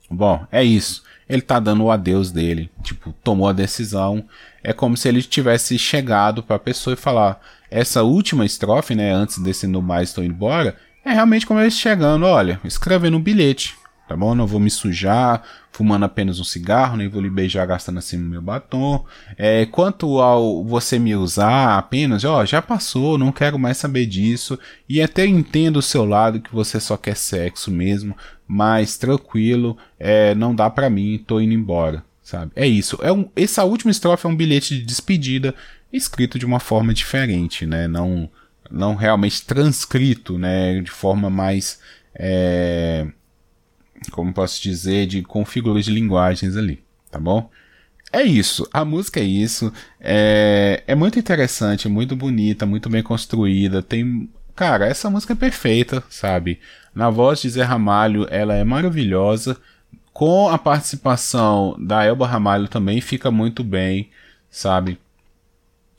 Bom, 0.09 0.47
é 0.51 0.63
isso. 0.63 1.03
Ele 1.29 1.43
tá 1.43 1.59
dando 1.59 1.83
o 1.83 1.91
adeus 1.91 2.31
dele. 2.31 2.71
Tipo, 2.81 3.13
tomou 3.23 3.47
a 3.47 3.53
decisão. 3.53 4.25
É 4.63 4.73
como 4.73 4.97
se 4.97 5.07
ele 5.07 5.21
tivesse 5.21 5.77
chegado 5.77 6.41
pra 6.41 6.57
pessoa 6.57 6.95
e 6.95 6.97
falar. 6.97 7.39
Essa 7.69 8.01
última 8.01 8.45
estrofe, 8.47 8.95
né? 8.95 9.13
Antes 9.13 9.37
desse 9.37 9.67
No 9.67 9.83
Mais, 9.83 10.09
Estou 10.09 10.23
Indo 10.23 10.33
Embora. 10.33 10.75
É 11.03 11.11
realmente 11.11 11.45
como 11.45 11.59
ele 11.59 11.69
chegando, 11.69 12.25
olha, 12.25 12.59
escrevendo 12.63 13.17
um 13.17 13.21
bilhete 13.21 13.75
tá 14.07 14.15
bom? 14.15 14.35
Não 14.35 14.47
vou 14.47 14.59
me 14.59 14.69
sujar 14.69 15.43
fumando 15.75 16.05
apenas 16.05 16.39
um 16.39 16.43
cigarro, 16.43 16.95
nem 16.95 17.09
vou 17.09 17.21
lhe 17.21 17.29
beijar 17.29 17.65
gastando 17.65 17.99
assim 17.99 18.15
no 18.15 18.29
meu 18.29 18.41
batom. 18.41 19.03
É, 19.37 19.65
quanto 19.65 20.21
ao 20.21 20.63
você 20.63 20.97
me 20.97 21.13
usar 21.15 21.77
apenas, 21.77 22.23
ó, 22.23 22.45
já 22.45 22.61
passou, 22.61 23.17
não 23.17 23.31
quero 23.31 23.59
mais 23.59 23.77
saber 23.77 24.05
disso. 24.05 24.57
E 24.87 25.01
até 25.01 25.25
entendo 25.25 25.77
o 25.77 25.81
seu 25.81 26.05
lado 26.05 26.39
que 26.39 26.53
você 26.53 26.79
só 26.79 26.95
quer 26.95 27.17
sexo 27.17 27.69
mesmo, 27.69 28.15
mas 28.47 28.97
tranquilo, 28.97 29.77
é, 29.99 30.33
não 30.33 30.55
dá 30.55 30.69
para 30.69 30.89
mim, 30.89 31.21
tô 31.27 31.41
indo 31.41 31.53
embora, 31.53 32.03
sabe? 32.23 32.51
É 32.55 32.65
isso. 32.65 32.97
É 33.01 33.11
um, 33.11 33.29
essa 33.35 33.65
última 33.65 33.91
estrofe 33.91 34.25
é 34.25 34.29
um 34.29 34.35
bilhete 34.35 34.77
de 34.77 34.85
despedida 34.85 35.53
escrito 35.91 36.39
de 36.39 36.45
uma 36.45 36.59
forma 36.59 36.93
diferente, 36.93 37.65
né? 37.65 37.85
Não, 37.85 38.29
não 38.71 38.95
realmente 38.95 39.45
transcrito, 39.45 40.37
né? 40.37 40.79
De 40.79 40.91
forma 40.91 41.29
mais 41.29 41.79
é, 42.17 43.07
como 44.11 44.33
posso 44.33 44.61
dizer, 44.61 45.07
de 45.07 45.21
configuras 45.21 45.85
de 45.85 45.91
linguagens 45.91 46.55
ali, 46.55 46.83
tá 47.09 47.19
bom? 47.19 47.49
É 48.11 48.23
isso, 48.23 48.67
a 48.71 48.85
música 48.85 49.19
é 49.19 49.23
isso, 49.23 49.73
é, 49.99 50.83
é 50.87 50.95
muito 50.95 51.19
interessante, 51.19 51.89
muito 51.89 52.15
bonita, 52.15 52.65
muito 52.65 52.89
bem 52.89 53.03
construída, 53.03 53.81
tem... 53.81 54.29
Cara, 54.55 54.87
essa 54.87 55.09
música 55.09 55.33
é 55.33 55.35
perfeita, 55.35 56.01
sabe? 56.09 56.59
Na 56.93 57.09
voz 57.09 57.41
de 57.41 57.49
Zé 57.49 57.63
Ramalho, 57.63 58.25
ela 58.29 58.55
é 58.55 58.63
maravilhosa, 58.63 59.57
com 60.13 60.47
a 60.47 60.57
participação 60.57 61.75
da 61.77 62.05
Elba 62.05 62.25
Ramalho 62.25 62.69
também 62.69 63.01
fica 63.01 63.29
muito 63.29 63.65
bem, 63.65 64.09
sabe? 64.49 64.97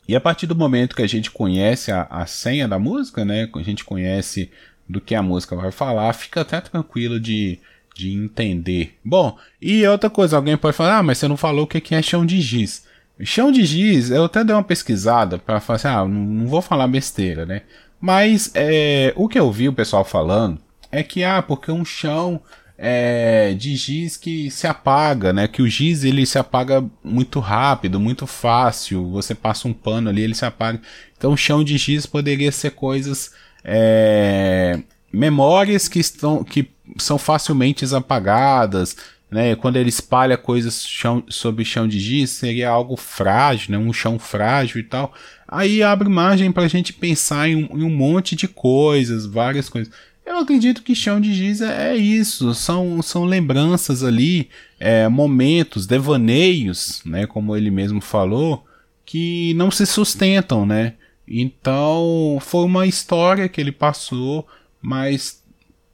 E 0.07 0.15
a 0.15 0.19
partir 0.19 0.47
do 0.47 0.55
momento 0.55 0.95
que 0.95 1.03
a 1.03 1.07
gente 1.07 1.29
conhece 1.29 1.91
a, 1.91 2.07
a 2.09 2.25
senha 2.25 2.67
da 2.67 2.79
música, 2.79 3.23
né? 3.23 3.47
A 3.53 3.61
gente 3.61 3.85
conhece 3.85 4.49
do 4.89 4.99
que 4.99 5.13
a 5.13 5.21
música 5.21 5.55
vai 5.55 5.71
falar, 5.71 6.13
fica 6.13 6.41
até 6.41 6.59
tranquilo 6.59 7.19
de 7.19 7.59
de 7.97 8.13
entender. 8.13 8.95
Bom, 9.03 9.37
e 9.61 9.85
outra 9.87 10.09
coisa, 10.09 10.35
alguém 10.35 10.55
pode 10.55 10.77
falar, 10.77 10.99
ah, 10.99 11.03
mas 11.03 11.17
você 11.17 11.27
não 11.27 11.37
falou 11.37 11.65
o 11.65 11.67
que 11.67 11.95
é 11.95 12.01
chão 12.01 12.25
de 12.25 12.39
giz. 12.39 12.85
Chão 13.21 13.51
de 13.51 13.65
giz, 13.65 14.11
eu 14.11 14.25
até 14.25 14.43
dei 14.43 14.55
uma 14.55 14.63
pesquisada 14.63 15.39
para 15.39 15.59
falar 15.59 15.77
assim, 15.77 15.87
ah, 15.87 16.05
não, 16.07 16.47
vou 16.47 16.61
falar 16.61 16.87
besteira, 16.87 17.45
né? 17.45 17.63
Mas 17.99 18.51
é, 18.53 19.11
o 19.15 19.27
que 19.27 19.39
eu 19.39 19.51
vi 19.51 19.67
o 19.67 19.73
pessoal 19.73 20.05
falando 20.05 20.59
é 20.91 21.01
que, 21.01 21.23
ah, 21.23 21.41
porque 21.41 21.71
um 21.71 21.83
chão 21.83 22.39
é, 22.77 23.55
de 23.55 23.75
giz 23.75 24.15
que 24.15 24.51
se 24.51 24.67
apaga, 24.67 25.33
né? 25.33 25.47
Que 25.47 25.63
o 25.63 25.67
giz 25.67 26.03
ele 26.03 26.25
se 26.25 26.37
apaga 26.37 26.85
muito 27.03 27.39
rápido, 27.39 27.99
muito 27.99 28.27
fácil. 28.27 29.09
Você 29.09 29.33
passa 29.33 29.67
um 29.67 29.73
pano 29.73 30.09
ali, 30.09 30.21
ele 30.21 30.35
se 30.35 30.45
apaga. 30.45 30.79
Então, 31.17 31.35
chão 31.35 31.63
de 31.63 31.75
giz 31.77 32.05
poderia 32.05 32.51
ser 32.51 32.71
coisas, 32.71 33.31
é, 33.63 34.79
memórias 35.11 35.87
que 35.87 35.99
estão, 35.99 36.43
que 36.43 36.69
são 36.97 37.17
facilmente 37.17 37.85
apagadas, 37.93 38.95
né? 39.29 39.55
Quando 39.55 39.75
ele 39.75 39.89
espalha 39.89 40.37
coisas 40.37 40.85
chão, 40.85 41.23
sobre 41.27 41.65
chão 41.65 41.87
de 41.87 41.99
giz, 41.99 42.31
seria 42.31 42.69
algo 42.69 42.95
frágil, 42.95 43.71
né? 43.71 43.77
Um 43.77 43.91
chão 43.91 44.17
frágil 44.17 44.79
e 44.79 44.83
tal. 44.83 45.13
Aí 45.47 45.83
abre 45.83 46.07
margem 46.09 46.51
para 46.51 46.63
a 46.63 46.67
gente 46.67 46.93
pensar 46.93 47.49
em 47.49 47.55
um, 47.55 47.79
em 47.79 47.83
um, 47.83 47.89
monte 47.89 48.35
de 48.35 48.47
coisas, 48.47 49.25
várias 49.25 49.69
coisas. 49.69 49.93
Eu 50.25 50.39
acredito 50.39 50.83
que 50.83 50.95
chão 50.95 51.21
de 51.21 51.33
giz 51.33 51.61
é, 51.61 51.91
é 51.91 51.97
isso, 51.97 52.53
são, 52.53 53.01
são 53.01 53.23
lembranças 53.23 54.03
ali, 54.03 54.49
é, 54.79 55.07
momentos, 55.07 55.87
devaneios, 55.87 57.01
né? 57.05 57.25
Como 57.25 57.55
ele 57.55 57.71
mesmo 57.71 58.01
falou, 58.01 58.65
que 59.05 59.53
não 59.55 59.71
se 59.71 59.85
sustentam, 59.85 60.65
né? 60.65 60.93
Então 61.27 62.37
foi 62.41 62.63
uma 62.63 62.87
história 62.87 63.49
que 63.49 63.59
ele 63.59 63.71
passou, 63.71 64.47
mas 64.81 65.43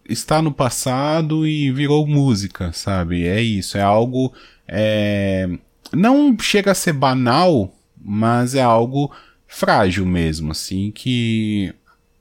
está 0.08 0.42
no 0.42 0.52
passado 0.52 1.48
e 1.48 1.72
virou 1.72 2.06
música, 2.08 2.72
sabe? 2.74 3.26
É 3.26 3.42
isso, 3.42 3.78
é 3.78 3.82
algo. 3.82 4.34
É... 4.68 5.50
Não 5.92 6.38
chega 6.40 6.72
a 6.72 6.76
ser 6.76 6.94
banal, 6.94 7.74
mas 7.98 8.56
é 8.56 8.62
algo 8.62 9.12
frágil 9.48 10.06
mesmo, 10.06 10.52
assim, 10.52 10.92
que 10.92 11.74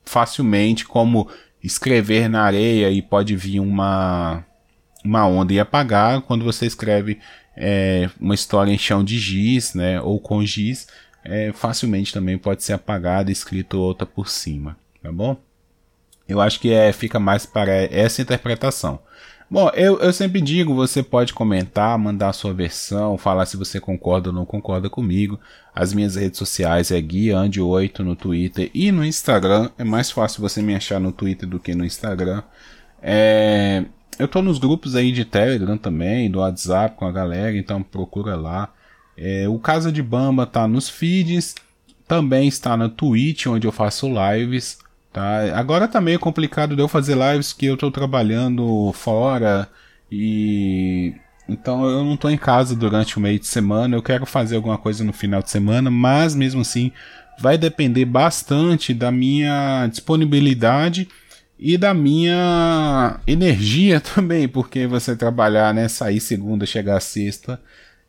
facilmente, 0.05 0.85
como 0.85 1.27
escrever 1.63 2.29
na 2.29 2.43
areia 2.43 2.91
e 2.91 3.01
pode 3.01 3.35
vir 3.35 3.59
uma, 3.59 4.45
uma 5.03 5.25
onda 5.25 5.53
e 5.53 5.59
apagar, 5.59 6.21
quando 6.21 6.43
você 6.43 6.65
escreve 6.65 7.19
é, 7.55 8.09
uma 8.19 8.35
história 8.35 8.71
em 8.71 8.77
chão 8.77 9.03
de 9.03 9.17
giz, 9.17 9.73
né, 9.73 9.99
ou 10.01 10.19
com 10.19 10.45
giz, 10.45 10.87
é, 11.23 11.51
facilmente 11.53 12.13
também 12.13 12.37
pode 12.37 12.63
ser 12.63 12.73
apagada 12.73 13.31
e 13.31 13.33
escrito 13.33 13.79
outra 13.79 14.05
por 14.05 14.27
cima, 14.27 14.77
tá 15.01 15.11
bom? 15.11 15.37
Eu 16.27 16.41
acho 16.41 16.59
que 16.59 16.71
é, 16.71 16.91
fica 16.93 17.19
mais 17.19 17.45
para 17.45 17.71
essa 17.71 18.21
interpretação. 18.21 18.99
Bom, 19.49 19.69
eu, 19.75 19.99
eu 19.99 20.11
sempre 20.11 20.41
digo, 20.41 20.73
você 20.73 21.03
pode 21.03 21.33
comentar, 21.33 21.95
mandar 21.99 22.29
a 22.29 22.33
sua 22.33 22.53
versão, 22.53 23.17
falar 23.17 23.45
se 23.45 23.55
você 23.55 23.79
concorda 23.79 24.29
ou 24.29 24.35
não 24.35 24.45
concorda 24.45 24.89
comigo. 24.89 25.39
As 25.75 25.93
minhas 25.93 26.15
redes 26.15 26.39
sociais 26.39 26.89
é 26.89 26.99
guiande8 26.99 27.99
no 27.99 28.15
Twitter 28.15 28.71
e 28.73 28.91
no 28.91 29.05
Instagram. 29.05 29.69
É 29.77 29.83
mais 29.83 30.09
fácil 30.09 30.41
você 30.41 30.61
me 30.61 30.73
achar 30.73 30.99
no 30.99 31.11
Twitter 31.11 31.47
do 31.47 31.59
que 31.59 31.75
no 31.75 31.85
Instagram. 31.85 32.41
É, 32.99 33.85
eu 34.17 34.27
tô 34.27 34.41
nos 34.41 34.57
grupos 34.57 34.95
aí 34.95 35.11
de 35.11 35.25
Telegram 35.25 35.77
também, 35.77 36.31
do 36.31 36.39
WhatsApp 36.39 36.95
com 36.95 37.05
a 37.05 37.11
galera, 37.11 37.55
então 37.55 37.83
procura 37.83 38.35
lá. 38.35 38.73
É, 39.15 39.47
o 39.47 39.59
Casa 39.59 39.91
de 39.91 40.01
Bamba 40.01 40.45
tá 40.45 40.67
nos 40.67 40.89
feeds, 40.89 41.53
também 42.07 42.47
está 42.47 42.75
na 42.75 42.89
Twitch, 42.89 43.45
onde 43.45 43.67
eu 43.67 43.71
faço 43.71 44.07
lives. 44.07 44.79
Tá? 45.13 45.57
Agora 45.57 45.87
tá 45.87 46.01
meio 46.01 46.19
complicado 46.19 46.75
de 46.75 46.81
eu 46.81 46.87
fazer 46.87 47.15
lives 47.15 47.53
que 47.53 47.67
eu 47.67 47.77
tô 47.77 47.91
trabalhando 47.91 48.91
fora 48.93 49.69
e 50.11 51.13
então 51.47 51.85
eu 51.85 52.03
não 52.03 52.17
tô 52.17 52.29
em 52.29 52.37
casa 52.37 52.75
durante 52.75 53.17
o 53.17 53.21
meio 53.21 53.39
de 53.39 53.45
semana. 53.45 53.95
Eu 53.95 54.01
quero 54.01 54.25
fazer 54.25 54.55
alguma 54.55 54.77
coisa 54.77 55.03
no 55.03 55.13
final 55.13 55.43
de 55.43 55.51
semana, 55.51 55.91
mas 55.91 56.33
mesmo 56.33 56.61
assim 56.61 56.91
vai 57.39 57.57
depender 57.59 58.05
bastante 58.05 58.91
da 58.91 59.11
minha 59.11 59.87
disponibilidade 59.87 61.07
e 61.59 61.77
da 61.77 61.93
minha 61.93 63.19
energia 63.27 64.01
também, 64.15 64.47
porque 64.47 64.87
você 64.87 65.15
trabalhar, 65.15 65.73
né, 65.73 65.87
sair 65.87 66.19
segunda, 66.19 66.65
chegar 66.65 66.99
sexta, 66.99 67.61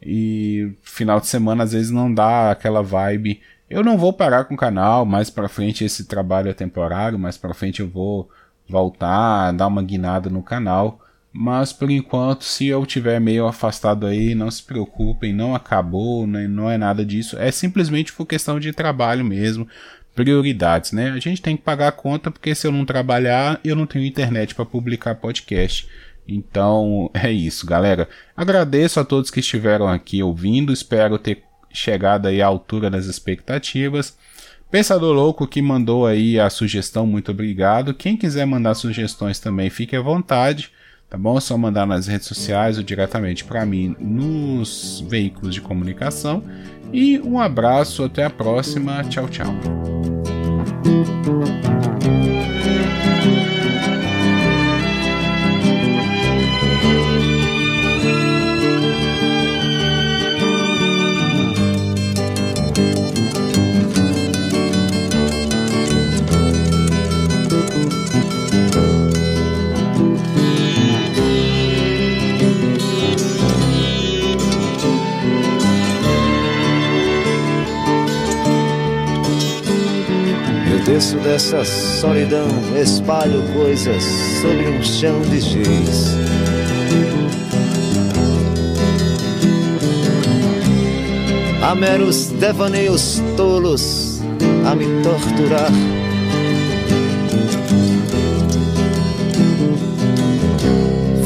e 0.02 0.72
final 0.82 1.20
de 1.20 1.26
semana 1.26 1.64
às 1.64 1.72
vezes 1.72 1.90
não 1.90 2.12
dá 2.12 2.50
aquela 2.50 2.82
vibe. 2.82 3.40
Eu 3.74 3.82
não 3.82 3.98
vou 3.98 4.12
parar 4.12 4.44
com 4.44 4.54
o 4.54 4.56
canal, 4.56 5.04
mais 5.04 5.30
para 5.30 5.48
frente 5.48 5.84
esse 5.84 6.04
trabalho 6.04 6.48
é 6.48 6.52
temporário, 6.52 7.18
mais 7.18 7.36
para 7.36 7.52
frente 7.52 7.80
eu 7.80 7.88
vou 7.88 8.30
voltar, 8.68 9.50
dar 9.50 9.66
uma 9.66 9.82
guinada 9.82 10.30
no 10.30 10.44
canal. 10.44 11.00
Mas 11.32 11.72
por 11.72 11.90
enquanto, 11.90 12.44
se 12.44 12.68
eu 12.68 12.86
tiver 12.86 13.20
meio 13.20 13.48
afastado 13.48 14.06
aí, 14.06 14.32
não 14.32 14.48
se 14.48 14.62
preocupem, 14.62 15.32
não 15.32 15.56
acabou, 15.56 16.24
não 16.24 16.70
é 16.70 16.78
nada 16.78 17.04
disso. 17.04 17.36
É 17.36 17.50
simplesmente 17.50 18.12
por 18.12 18.26
questão 18.26 18.60
de 18.60 18.72
trabalho 18.72 19.24
mesmo, 19.24 19.66
prioridades, 20.14 20.92
né? 20.92 21.10
A 21.10 21.18
gente 21.18 21.42
tem 21.42 21.56
que 21.56 21.64
pagar 21.64 21.88
a 21.88 21.92
conta 21.92 22.30
porque 22.30 22.54
se 22.54 22.68
eu 22.68 22.70
não 22.70 22.84
trabalhar, 22.84 23.58
eu 23.64 23.74
não 23.74 23.86
tenho 23.86 24.04
internet 24.04 24.54
para 24.54 24.64
publicar 24.64 25.16
podcast. 25.16 25.88
Então 26.28 27.10
é 27.12 27.32
isso, 27.32 27.66
galera. 27.66 28.08
Agradeço 28.36 29.00
a 29.00 29.04
todos 29.04 29.32
que 29.32 29.40
estiveram 29.40 29.88
aqui 29.88 30.22
ouvindo, 30.22 30.72
espero 30.72 31.18
ter 31.18 31.42
chegado 31.74 32.26
aí 32.26 32.40
à 32.40 32.46
altura 32.46 32.88
das 32.88 33.04
expectativas. 33.06 34.16
Pensador 34.70 35.14
Louco 35.14 35.46
que 35.46 35.60
mandou 35.60 36.06
aí 36.06 36.40
a 36.40 36.48
sugestão, 36.48 37.06
muito 37.06 37.30
obrigado. 37.30 37.92
Quem 37.92 38.16
quiser 38.16 38.46
mandar 38.46 38.74
sugestões 38.74 39.38
também, 39.38 39.68
fique 39.68 39.94
à 39.94 40.00
vontade, 40.00 40.70
tá 41.08 41.18
bom? 41.18 41.36
É 41.36 41.40
só 41.40 41.56
mandar 41.58 41.86
nas 41.86 42.06
redes 42.06 42.26
sociais 42.26 42.78
ou 42.78 42.82
diretamente 42.82 43.44
para 43.44 43.66
mim 43.66 43.94
nos 44.00 45.04
veículos 45.08 45.54
de 45.54 45.60
comunicação. 45.60 46.42
E 46.92 47.20
um 47.20 47.38
abraço, 47.40 48.04
até 48.04 48.24
a 48.24 48.30
próxima. 48.30 49.02
Tchau, 49.04 49.28
tchau. 49.28 49.54
Desço 80.84 81.16
dessa 81.16 81.64
solidão, 81.64 82.46
espalho 82.80 83.42
coisas 83.54 84.04
sobre 84.42 84.68
um 84.68 84.82
chão 84.82 85.18
de 85.22 85.40
giz. 85.40 86.14
Há 91.62 91.74
meros 91.74 92.26
devaneios 92.32 93.22
tolos 93.34 94.20
a 94.70 94.74
me 94.74 94.84
torturar. 95.02 95.72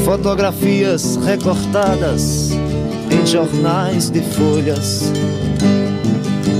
Fotografias 0.05 1.17
recortadas 1.17 2.51
em 3.11 3.25
jornais 3.25 4.09
de 4.09 4.21
folhas 4.21 5.11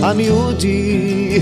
a 0.02 0.14
miúde 0.14 1.42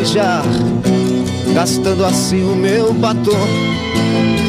beijar, 0.00 0.42
gastando 1.54 2.06
assim 2.06 2.42
o 2.42 2.56
meu 2.56 2.94
batom. 2.94 4.39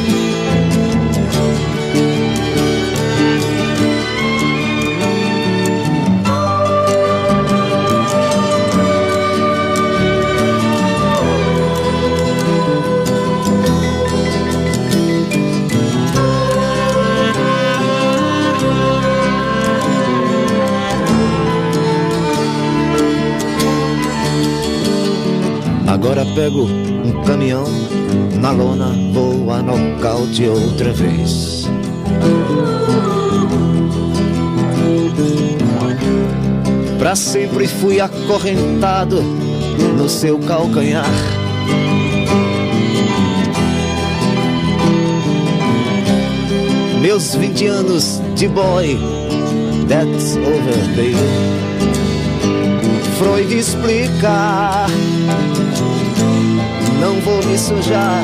Outra 30.91 30.93
vez. 30.93 31.69
Pra 36.99 37.15
sempre 37.15 37.67
fui 37.67 37.99
acorrentado 37.99 39.21
no 39.97 40.07
seu 40.07 40.37
calcanhar. 40.39 41.05
Meus 47.01 47.35
20 47.35 47.65
anos 47.65 48.21
de 48.35 48.47
boy, 48.47 48.97
that's 49.87 50.35
over, 50.37 50.77
baby. 50.95 51.15
Freud 53.17 53.57
explica 53.57 54.87
não 57.01 57.19
vou 57.21 57.43
me 57.43 57.57
sujar, 57.57 58.23